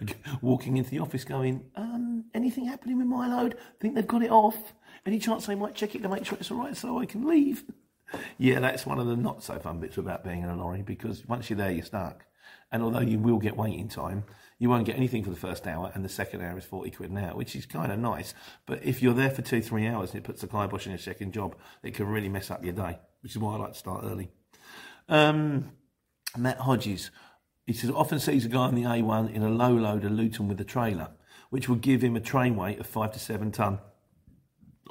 walking 0.42 0.76
into 0.76 0.90
the 0.90 0.98
office 0.98 1.24
going, 1.24 1.64
um, 1.76 2.24
anything 2.34 2.66
happening 2.66 2.98
with 2.98 3.06
my 3.06 3.28
load? 3.28 3.56
think 3.80 3.94
they've 3.94 4.06
got 4.06 4.22
it 4.22 4.30
off. 4.30 4.74
Any 5.06 5.18
chance 5.18 5.46
they 5.46 5.54
might 5.54 5.74
check 5.74 5.94
it 5.94 6.02
to 6.02 6.08
make 6.08 6.24
sure 6.24 6.36
it's 6.38 6.50
all 6.50 6.58
right 6.58 6.76
so 6.76 6.98
I 6.98 7.06
can 7.06 7.26
leave? 7.26 7.64
yeah, 8.38 8.60
that's 8.60 8.86
one 8.86 8.98
of 8.98 9.06
the 9.06 9.16
not 9.16 9.42
so 9.42 9.58
fun 9.58 9.80
bits 9.80 9.98
about 9.98 10.24
being 10.24 10.42
in 10.42 10.48
a 10.48 10.56
lorry 10.56 10.82
because 10.82 11.26
once 11.26 11.48
you're 11.48 11.56
there, 11.56 11.70
you're 11.70 11.84
stuck. 11.84 12.24
And 12.70 12.82
although 12.82 13.00
you 13.00 13.18
will 13.18 13.38
get 13.38 13.56
waiting 13.56 13.88
time, 13.88 14.24
you 14.58 14.68
won't 14.68 14.84
get 14.84 14.96
anything 14.96 15.22
for 15.22 15.30
the 15.30 15.36
first 15.36 15.66
hour, 15.66 15.90
and 15.94 16.04
the 16.04 16.08
second 16.08 16.42
hour 16.42 16.58
is 16.58 16.64
40 16.64 16.90
quid 16.90 17.10
an 17.10 17.18
hour, 17.18 17.36
which 17.36 17.54
is 17.54 17.64
kind 17.64 17.92
of 17.92 17.98
nice. 17.98 18.34
But 18.66 18.84
if 18.84 19.02
you're 19.02 19.14
there 19.14 19.30
for 19.30 19.40
two, 19.42 19.62
three 19.62 19.86
hours 19.86 20.10
and 20.10 20.18
it 20.18 20.24
puts 20.24 20.40
the 20.40 20.48
kibosh 20.48 20.86
in 20.86 20.92
your 20.92 20.98
second 20.98 21.32
job, 21.32 21.56
it 21.82 21.94
can 21.94 22.06
really 22.06 22.28
mess 22.28 22.50
up 22.50 22.64
your 22.64 22.72
day, 22.72 22.98
which 23.22 23.32
is 23.32 23.38
why 23.38 23.54
I 23.54 23.58
like 23.58 23.72
to 23.72 23.78
start 23.78 24.04
early. 24.04 24.30
Um, 25.08 25.70
Matt 26.36 26.58
Hodges, 26.58 27.10
he 27.68 27.74
says, 27.74 27.90
often 27.90 28.18
sees 28.18 28.46
a 28.46 28.48
guy 28.48 28.60
on 28.60 28.74
the 28.74 28.84
A1 28.84 29.30
in 29.30 29.42
a 29.42 29.50
low 29.50 29.70
loader 29.70 30.08
Luton 30.08 30.48
with 30.48 30.58
a 30.58 30.64
trailer, 30.64 31.10
which 31.50 31.68
would 31.68 31.82
give 31.82 32.00
him 32.02 32.16
a 32.16 32.20
train 32.20 32.56
weight 32.56 32.80
of 32.80 32.86
five 32.86 33.12
to 33.12 33.18
seven 33.18 33.52
ton. 33.52 33.78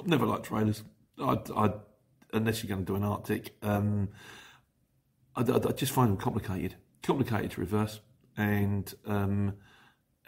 I've 0.00 0.06
never 0.06 0.24
liked 0.24 0.44
trailers. 0.44 0.84
I, 1.20 1.38
I, 1.56 1.72
unless 2.32 2.62
you're 2.62 2.68
going 2.68 2.86
to 2.86 2.92
do 2.92 2.94
an 2.94 3.02
Arctic, 3.02 3.56
um, 3.62 4.10
I, 5.34 5.40
I, 5.40 5.72
just 5.72 5.90
find 5.90 6.08
them 6.08 6.18
complicated, 6.18 6.76
complicated 7.02 7.50
to 7.50 7.60
reverse, 7.60 7.98
and 8.36 8.94
um, 9.06 9.54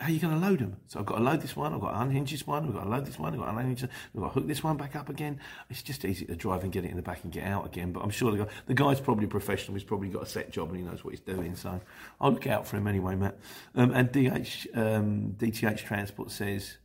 how 0.00 0.06
are 0.06 0.10
you 0.10 0.18
going 0.18 0.40
to 0.40 0.46
load 0.46 0.60
them? 0.60 0.76
So 0.86 0.98
I've 0.98 1.06
got 1.06 1.18
to 1.18 1.22
load 1.22 1.42
this 1.42 1.54
one, 1.54 1.74
I've 1.74 1.80
got 1.80 1.92
to 1.92 2.00
unhinge 2.00 2.30
this 2.30 2.46
one, 2.46 2.64
we've 2.64 2.74
got 2.74 2.84
to 2.84 2.88
load 2.88 3.04
this 3.04 3.18
one, 3.18 3.34
I've 3.34 3.38
got 3.38 3.52
to 3.52 3.58
unhinge 3.58 3.82
this, 3.82 3.90
I've 4.14 4.20
got 4.20 4.28
to 4.28 4.34
hook 4.40 4.48
this 4.48 4.64
one 4.64 4.76
back 4.78 4.96
up 4.96 5.10
again. 5.10 5.38
It's 5.68 5.82
just 5.82 6.04
easy 6.04 6.24
to 6.24 6.34
drive 6.34 6.62
and 6.62 6.72
get 6.72 6.84
it 6.84 6.90
in 6.90 6.96
the 6.96 7.02
back 7.02 7.22
and 7.22 7.30
get 7.30 7.44
out 7.44 7.66
again. 7.66 7.92
But 7.92 8.02
I'm 8.02 8.10
sure 8.10 8.30
the, 8.32 8.44
guy, 8.44 8.50
the 8.66 8.74
guy's 8.74 8.98
probably 8.98 9.26
professional, 9.26 9.74
he's 9.74 9.84
probably 9.84 10.08
got 10.08 10.22
a 10.22 10.26
set 10.26 10.50
job 10.50 10.70
and 10.70 10.78
he 10.78 10.84
knows 10.84 11.04
what 11.04 11.12
he's 11.12 11.20
doing. 11.20 11.54
So 11.54 11.80
I'll 12.20 12.32
look 12.32 12.46
out 12.46 12.66
for 12.66 12.78
him 12.78 12.86
anyway, 12.86 13.14
Matt. 13.14 13.38
Um, 13.74 13.92
and 13.92 14.10
DH, 14.10 14.66
um, 14.74 15.36
DTH 15.38 15.84
Transport 15.84 16.30
says, 16.30 16.78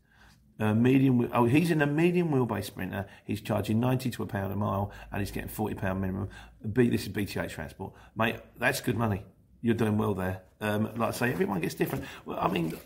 uh, 0.60 0.73
medium. 0.73 1.30
Oh, 1.34 1.45
he's 1.45 1.69
in 1.71 1.82
a 1.82 1.86
medium 1.86 2.30
wheelbase 2.30 2.65
sprinter. 2.65 3.08
He's 3.25 3.41
charging 3.41 3.82
ninety 3.82 4.10
to 4.12 4.23
a 4.23 4.25
pound 4.25 4.54
a 4.54 4.56
mile, 4.56 4.89
and 5.12 5.19
he's 5.19 5.32
getting 5.32 5.49
forty 5.49 5.75
pound 5.75 5.99
minimum. 5.99 6.30
B, 6.71 6.88
this 6.88 7.04
is 7.04 7.10
BTH 7.10 7.49
transport, 7.49 7.91
mate. 8.15 8.38
That's 8.58 8.80
good 8.80 8.95
money. 8.95 9.25
You're 9.62 9.75
doing 9.75 9.97
well 9.97 10.13
there. 10.13 10.43
Um, 10.62 10.95
like 10.95 11.10
I 11.10 11.12
say, 11.12 11.32
everyone 11.32 11.60
gets 11.60 11.73
different. 11.73 12.06
Well, 12.25 12.38
I 12.39 12.47
mean, 12.47 12.78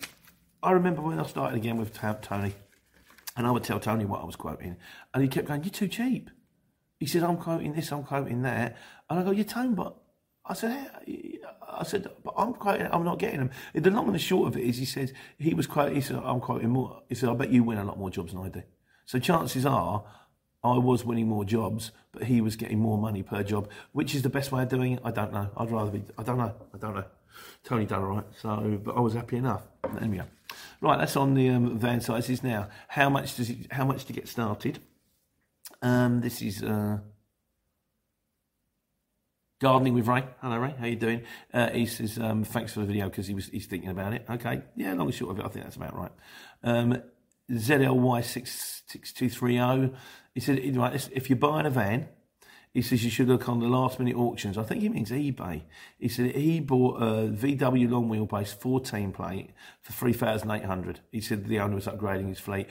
I 0.61 0.71
remember 0.71 1.01
when 1.01 1.19
I 1.19 1.25
started 1.25 1.55
again 1.57 1.77
with 1.77 1.93
Tony, 1.93 2.53
and 3.35 3.47
I 3.47 3.51
would 3.51 3.63
tell 3.63 3.79
Tony 3.79 4.05
what 4.05 4.21
I 4.21 4.25
was 4.25 4.35
quoting, 4.35 4.77
and 5.13 5.23
he 5.23 5.29
kept 5.29 5.47
going, 5.47 5.63
"You're 5.63 5.71
too 5.71 5.87
cheap." 5.87 6.29
He 6.99 7.05
said, 7.05 7.23
"I'm 7.23 7.37
quoting 7.37 7.73
this, 7.73 7.91
I'm 7.91 8.03
quoting 8.03 8.41
that," 8.43 8.77
and 9.09 9.19
I 9.19 9.23
go, 9.23 9.31
"You're 9.31 9.45
Tony, 9.45 9.73
but." 9.73 9.95
I 10.45 10.53
said, 10.55 10.89
I 11.69 11.83
said, 11.83 12.07
but 12.23 12.33
I'm 12.35 12.53
quoting, 12.53 12.87
I'm 12.91 13.03
not 13.03 13.19
getting 13.19 13.39
them. 13.39 13.51
The 13.75 13.91
long 13.91 14.07
and 14.07 14.15
the 14.15 14.19
short 14.19 14.47
of 14.47 14.57
it 14.57 14.63
is, 14.63 14.77
he 14.77 14.85
says, 14.85 15.13
he 15.37 15.53
was 15.53 15.67
quoting, 15.67 15.93
he 15.93 16.01
said, 16.01 16.15
I'm 16.15 16.39
quoting 16.39 16.69
more. 16.69 17.03
He 17.07 17.13
said, 17.13 17.29
I 17.29 17.35
bet 17.35 17.51
you 17.51 17.63
win 17.63 17.77
a 17.77 17.83
lot 17.83 17.99
more 17.99 18.09
jobs 18.09 18.33
than 18.33 18.41
I 18.41 18.49
do. 18.49 18.63
So 19.05 19.19
chances 19.19 19.63
are, 19.63 20.03
I 20.63 20.77
was 20.79 21.05
winning 21.05 21.27
more 21.27 21.45
jobs, 21.45 21.91
but 22.11 22.23
he 22.23 22.41
was 22.41 22.55
getting 22.55 22.79
more 22.79 22.97
money 22.97 23.21
per 23.21 23.43
job. 23.43 23.69
Which 23.91 24.15
is 24.15 24.23
the 24.23 24.29
best 24.29 24.51
way 24.51 24.63
of 24.63 24.69
doing 24.69 24.93
it? 24.93 25.01
I 25.05 25.11
don't 25.11 25.31
know. 25.31 25.51
I'd 25.55 25.69
rather 25.69 25.91
be, 25.91 26.03
I 26.17 26.23
don't 26.23 26.39
know. 26.39 26.55
I 26.73 26.77
don't 26.79 26.95
know. 26.95 27.05
Tony 27.63 27.86
done 27.86 28.02
all 28.02 28.08
right. 28.08 28.25
So, 28.41 28.80
but 28.84 28.95
I 28.95 28.99
was 28.99 29.13
happy 29.13 29.38
enough. 29.38 29.63
Go. 29.84 30.23
Right, 30.82 30.97
that's 30.97 31.15
on 31.15 31.34
the 31.34 31.49
um, 31.49 31.78
van 31.78 32.02
sizes 32.02 32.43
now. 32.43 32.69
How 32.88 33.10
much 33.10 33.36
does 33.36 33.49
it? 33.49 33.71
How 33.71 33.86
much 33.86 34.06
to 34.06 34.13
get 34.13 34.28
started? 34.28 34.80
Um, 35.82 36.21
this 36.21 36.41
is 36.41 36.63
uh, 36.63 36.99
gardening 39.62 39.93
with 39.93 40.08
Ray. 40.08 40.23
Hello, 40.41 40.58
Ray. 40.58 40.73
How 40.80 40.86
you 40.86 40.95
doing? 40.95 41.23
Uh, 41.54 41.69
he 41.69 41.86
says 41.86 42.17
um, 42.17 42.43
thanks 42.43 42.73
for 42.73 42.82
the 42.82 42.86
video 42.86 43.10
because 43.10 43.28
he 43.28 43.34
was 43.34 43.47
he's 43.47 43.65
thinking 43.65 43.89
about 43.89 44.13
it. 44.13 44.25
Okay, 44.30 44.62
yeah, 44.75 44.93
long 44.93 45.08
and 45.08 45.13
short 45.13 45.32
of 45.32 45.39
it, 45.39 45.45
I 45.45 45.49
think 45.49 45.65
that's 45.65 45.75
about 45.75 45.95
right. 45.95 46.12
Um, 46.63 47.02
ZLY 47.52 48.23
six 48.23 48.84
six 48.88 49.13
two 49.13 49.30
three 49.30 49.56
zero. 49.56 49.91
He 50.34 50.39
said, 50.39 50.75
right, 50.75 51.10
if 51.12 51.30
you're 51.30 51.38
buying 51.38 51.65
a 51.65 51.69
van 51.69 52.08
he 52.73 52.82
says 52.82 53.03
you 53.03 53.10
should 53.10 53.27
look 53.27 53.49
on 53.49 53.60
the 53.60 53.67
last 53.67 53.97
minute 53.99 54.15
auctions. 54.15 54.58
I 54.58 54.63
think 54.63 54.82
he 54.82 54.89
means 54.89 55.10
eBay. 55.10 55.63
He 55.97 56.08
said 56.08 56.36
he 56.36 56.60
bought 56.60 57.01
a 57.01 57.27
VW 57.27 57.89
long 57.89 58.10
wheelbase 58.10 58.53
14 58.53 59.12
plate 59.12 59.49
for 59.82 59.93
3,800. 59.93 60.99
He 61.12 61.21
said 61.21 61.45
the 61.45 61.60
owner 61.60 61.75
was 61.75 61.88
upgrading 61.88 62.29
his 62.29 62.39
fleet. 62.39 62.67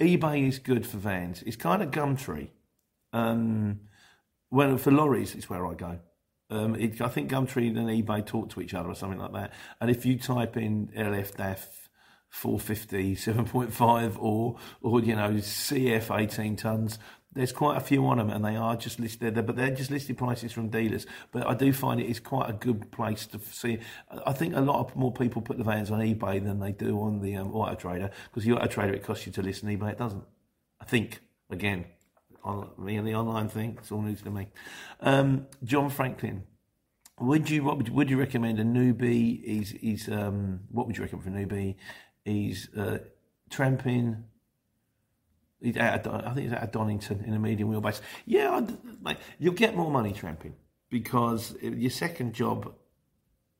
eBay 0.00 0.46
is 0.46 0.58
good 0.58 0.86
for 0.86 0.98
vans. 0.98 1.42
It's 1.42 1.56
kind 1.56 1.82
of 1.82 1.90
Gumtree. 1.90 2.48
Um, 3.12 3.80
well, 4.50 4.76
for 4.76 4.90
lorries, 4.90 5.34
it's 5.34 5.48
where 5.48 5.66
I 5.66 5.74
go. 5.74 5.98
Um, 6.50 6.74
it, 6.76 7.00
I 7.00 7.08
think 7.08 7.30
Gumtree 7.30 7.68
and 7.68 7.88
eBay 7.88 8.24
talk 8.24 8.50
to 8.50 8.60
each 8.60 8.74
other 8.74 8.90
or 8.90 8.94
something 8.94 9.18
like 9.18 9.32
that. 9.32 9.52
And 9.80 9.90
if 9.90 10.04
you 10.04 10.18
type 10.18 10.56
in 10.58 10.88
LF 10.88 11.36
DAF 11.36 11.66
450 12.30 13.16
7.5 13.16 14.16
or 14.18 14.56
or 14.82 15.00
you 15.00 15.16
know 15.16 15.30
CF 15.30 16.14
18 16.16 16.56
tons 16.56 16.98
there's 17.38 17.52
quite 17.52 17.76
a 17.76 17.80
few 17.80 18.06
on 18.06 18.18
them, 18.18 18.30
and 18.30 18.44
they 18.44 18.56
are 18.56 18.76
just 18.76 18.98
listed 18.98 19.34
there, 19.34 19.42
but 19.42 19.56
they're 19.56 19.70
just 19.70 19.90
listed 19.90 20.18
prices 20.18 20.52
from 20.52 20.68
dealers. 20.68 21.06
But 21.32 21.46
I 21.46 21.54
do 21.54 21.72
find 21.72 22.00
it 22.00 22.08
is 22.08 22.20
quite 22.20 22.50
a 22.50 22.52
good 22.52 22.90
place 22.90 23.26
to 23.26 23.38
see. 23.38 23.78
I 24.26 24.32
think 24.32 24.54
a 24.56 24.60
lot 24.60 24.80
of 24.80 24.96
more 24.96 25.12
people 25.12 25.42
put 25.42 25.58
the 25.58 25.64
vans 25.64 25.90
on 25.90 26.00
eBay 26.00 26.42
than 26.42 26.60
they 26.60 26.72
do 26.72 27.00
on 27.00 27.20
the 27.20 27.36
um, 27.36 27.54
Auto 27.54 27.74
Trader 27.74 28.10
because 28.24 28.44
the 28.44 28.52
Auto 28.52 28.66
Trader 28.66 28.94
it 28.94 29.04
costs 29.04 29.26
you 29.26 29.32
to 29.32 29.42
list 29.42 29.64
on 29.64 29.70
eBay, 29.70 29.92
it 29.92 29.98
doesn't. 29.98 30.24
I 30.80 30.84
think 30.84 31.20
again, 31.50 31.86
on 32.44 32.70
me 32.78 32.96
and 32.96 33.06
the 33.06 33.14
online 33.14 33.48
thing. 33.48 33.76
It's 33.78 33.92
all 33.92 34.02
news 34.02 34.22
to 34.22 34.30
me. 34.30 34.48
Um, 35.00 35.46
John 35.64 35.90
Franklin. 35.90 36.44
Would 37.20 37.50
you 37.50 37.64
what 37.64 37.78
would 37.78 37.88
would 37.88 38.10
you 38.10 38.18
recommend 38.18 38.60
a 38.60 38.64
newbie? 38.64 39.42
Is 39.42 39.72
is 39.74 40.08
um 40.08 40.60
what 40.70 40.86
would 40.86 40.96
you 40.96 41.02
recommend 41.02 41.24
for 41.24 41.36
a 41.36 41.44
newbie? 41.44 41.76
He's 42.24 42.68
uh, 42.76 42.98
tramping. 43.50 44.24
I 45.62 45.98
think 45.98 46.38
he's 46.38 46.52
of 46.52 46.70
Donington 46.72 47.24
in 47.24 47.34
a 47.34 47.38
medium 47.38 47.70
wheelbase. 47.70 48.00
Yeah, 48.26 48.56
I'd, 48.56 49.02
mate, 49.02 49.16
you'll 49.38 49.54
get 49.54 49.74
more 49.74 49.90
money 49.90 50.12
tramping 50.12 50.54
because 50.90 51.54
your 51.60 51.90
second 51.90 52.32
job 52.32 52.72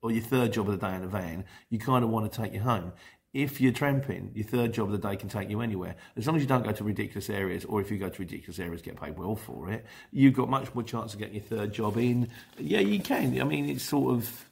or 0.02 0.12
your 0.12 0.22
third 0.22 0.52
job 0.52 0.68
of 0.68 0.78
the 0.78 0.86
day 0.86 0.94
in 0.94 1.02
a 1.02 1.08
van, 1.08 1.44
you 1.70 1.78
kind 1.78 2.04
of 2.04 2.10
want 2.10 2.30
to 2.30 2.42
take 2.42 2.52
you 2.52 2.60
home. 2.60 2.92
If 3.34 3.60
you're 3.60 3.72
tramping, 3.72 4.30
your 4.34 4.46
third 4.46 4.72
job 4.72 4.86
of 4.86 5.00
the 5.00 5.08
day 5.08 5.16
can 5.16 5.28
take 5.28 5.50
you 5.50 5.60
anywhere. 5.60 5.96
As 6.16 6.26
long 6.26 6.36
as 6.36 6.42
you 6.42 6.48
don't 6.48 6.64
go 6.64 6.72
to 6.72 6.84
ridiculous 6.84 7.28
areas, 7.28 7.64
or 7.64 7.80
if 7.80 7.90
you 7.90 7.98
go 7.98 8.08
to 8.08 8.18
ridiculous 8.18 8.58
areas, 8.58 8.80
get 8.80 8.98
paid 8.98 9.18
well 9.18 9.36
for 9.36 9.70
it, 9.70 9.84
you've 10.10 10.34
got 10.34 10.48
much 10.48 10.72
more 10.74 10.82
chance 10.82 11.12
of 11.12 11.18
getting 11.18 11.34
your 11.34 11.44
third 11.44 11.72
job 11.72 11.98
in. 11.98 12.28
Yeah, 12.58 12.80
you 12.80 13.00
can. 13.00 13.38
I 13.38 13.44
mean, 13.44 13.68
it's 13.68 13.84
sort 13.84 14.14
of, 14.14 14.48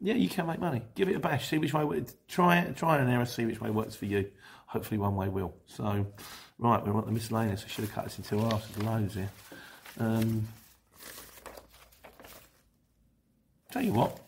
yeah, 0.00 0.14
you 0.14 0.28
can 0.28 0.46
make 0.46 0.58
money. 0.58 0.82
Give 0.94 1.08
it 1.08 1.16
a 1.16 1.20
bash. 1.20 1.48
See 1.48 1.58
which 1.58 1.72
way. 1.72 2.04
Try 2.26 2.58
it. 2.58 2.76
Try 2.76 2.98
an 2.98 3.08
error. 3.08 3.26
See 3.26 3.46
which 3.46 3.60
way 3.60 3.70
works 3.70 3.94
for 3.94 4.06
you. 4.06 4.28
Hopefully, 4.66 4.98
one 4.98 5.14
way 5.14 5.28
will. 5.28 5.54
So, 5.66 6.06
right, 6.58 6.84
we 6.84 6.92
want 6.92 7.06
the 7.06 7.12
miscellaneous. 7.12 7.64
I 7.64 7.68
should 7.68 7.84
have 7.84 7.92
cut 7.92 8.04
this 8.04 8.18
in 8.18 8.24
two 8.24 8.38
halves. 8.38 8.68
There's 8.68 8.86
loads 8.86 9.14
here. 9.14 9.30
Um, 9.98 10.48
tell 13.70 13.82
you 13.82 13.92
what. 13.92 14.20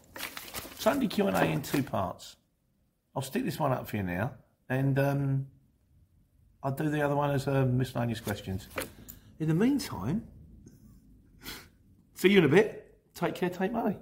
Sunday 0.79 1.07
Q 1.07 1.27
and 1.27 1.37
A 1.37 1.45
in 1.45 1.63
two 1.63 1.83
parts. 1.83 2.37
I'll 3.17 3.23
stick 3.23 3.45
this 3.45 3.59
one 3.59 3.73
up 3.73 3.89
for 3.89 3.97
you 3.97 4.03
now, 4.03 4.33
and 4.69 4.99
um, 4.99 5.47
I'll 6.63 6.73
do 6.73 6.89
the 6.89 7.03
other 7.03 7.17
one 7.17 7.31
as 7.31 7.49
uh, 7.49 7.65
miscellaneous 7.65 8.21
questions. 8.21 8.69
In 9.41 9.49
the 9.49 9.55
meantime, 9.55 10.25
see 12.15 12.29
you 12.29 12.39
in 12.39 12.45
a 12.45 12.49
bit. 12.49 12.97
Take 13.15 13.35
care, 13.35 13.51
take 13.51 13.73
money. 13.73 13.97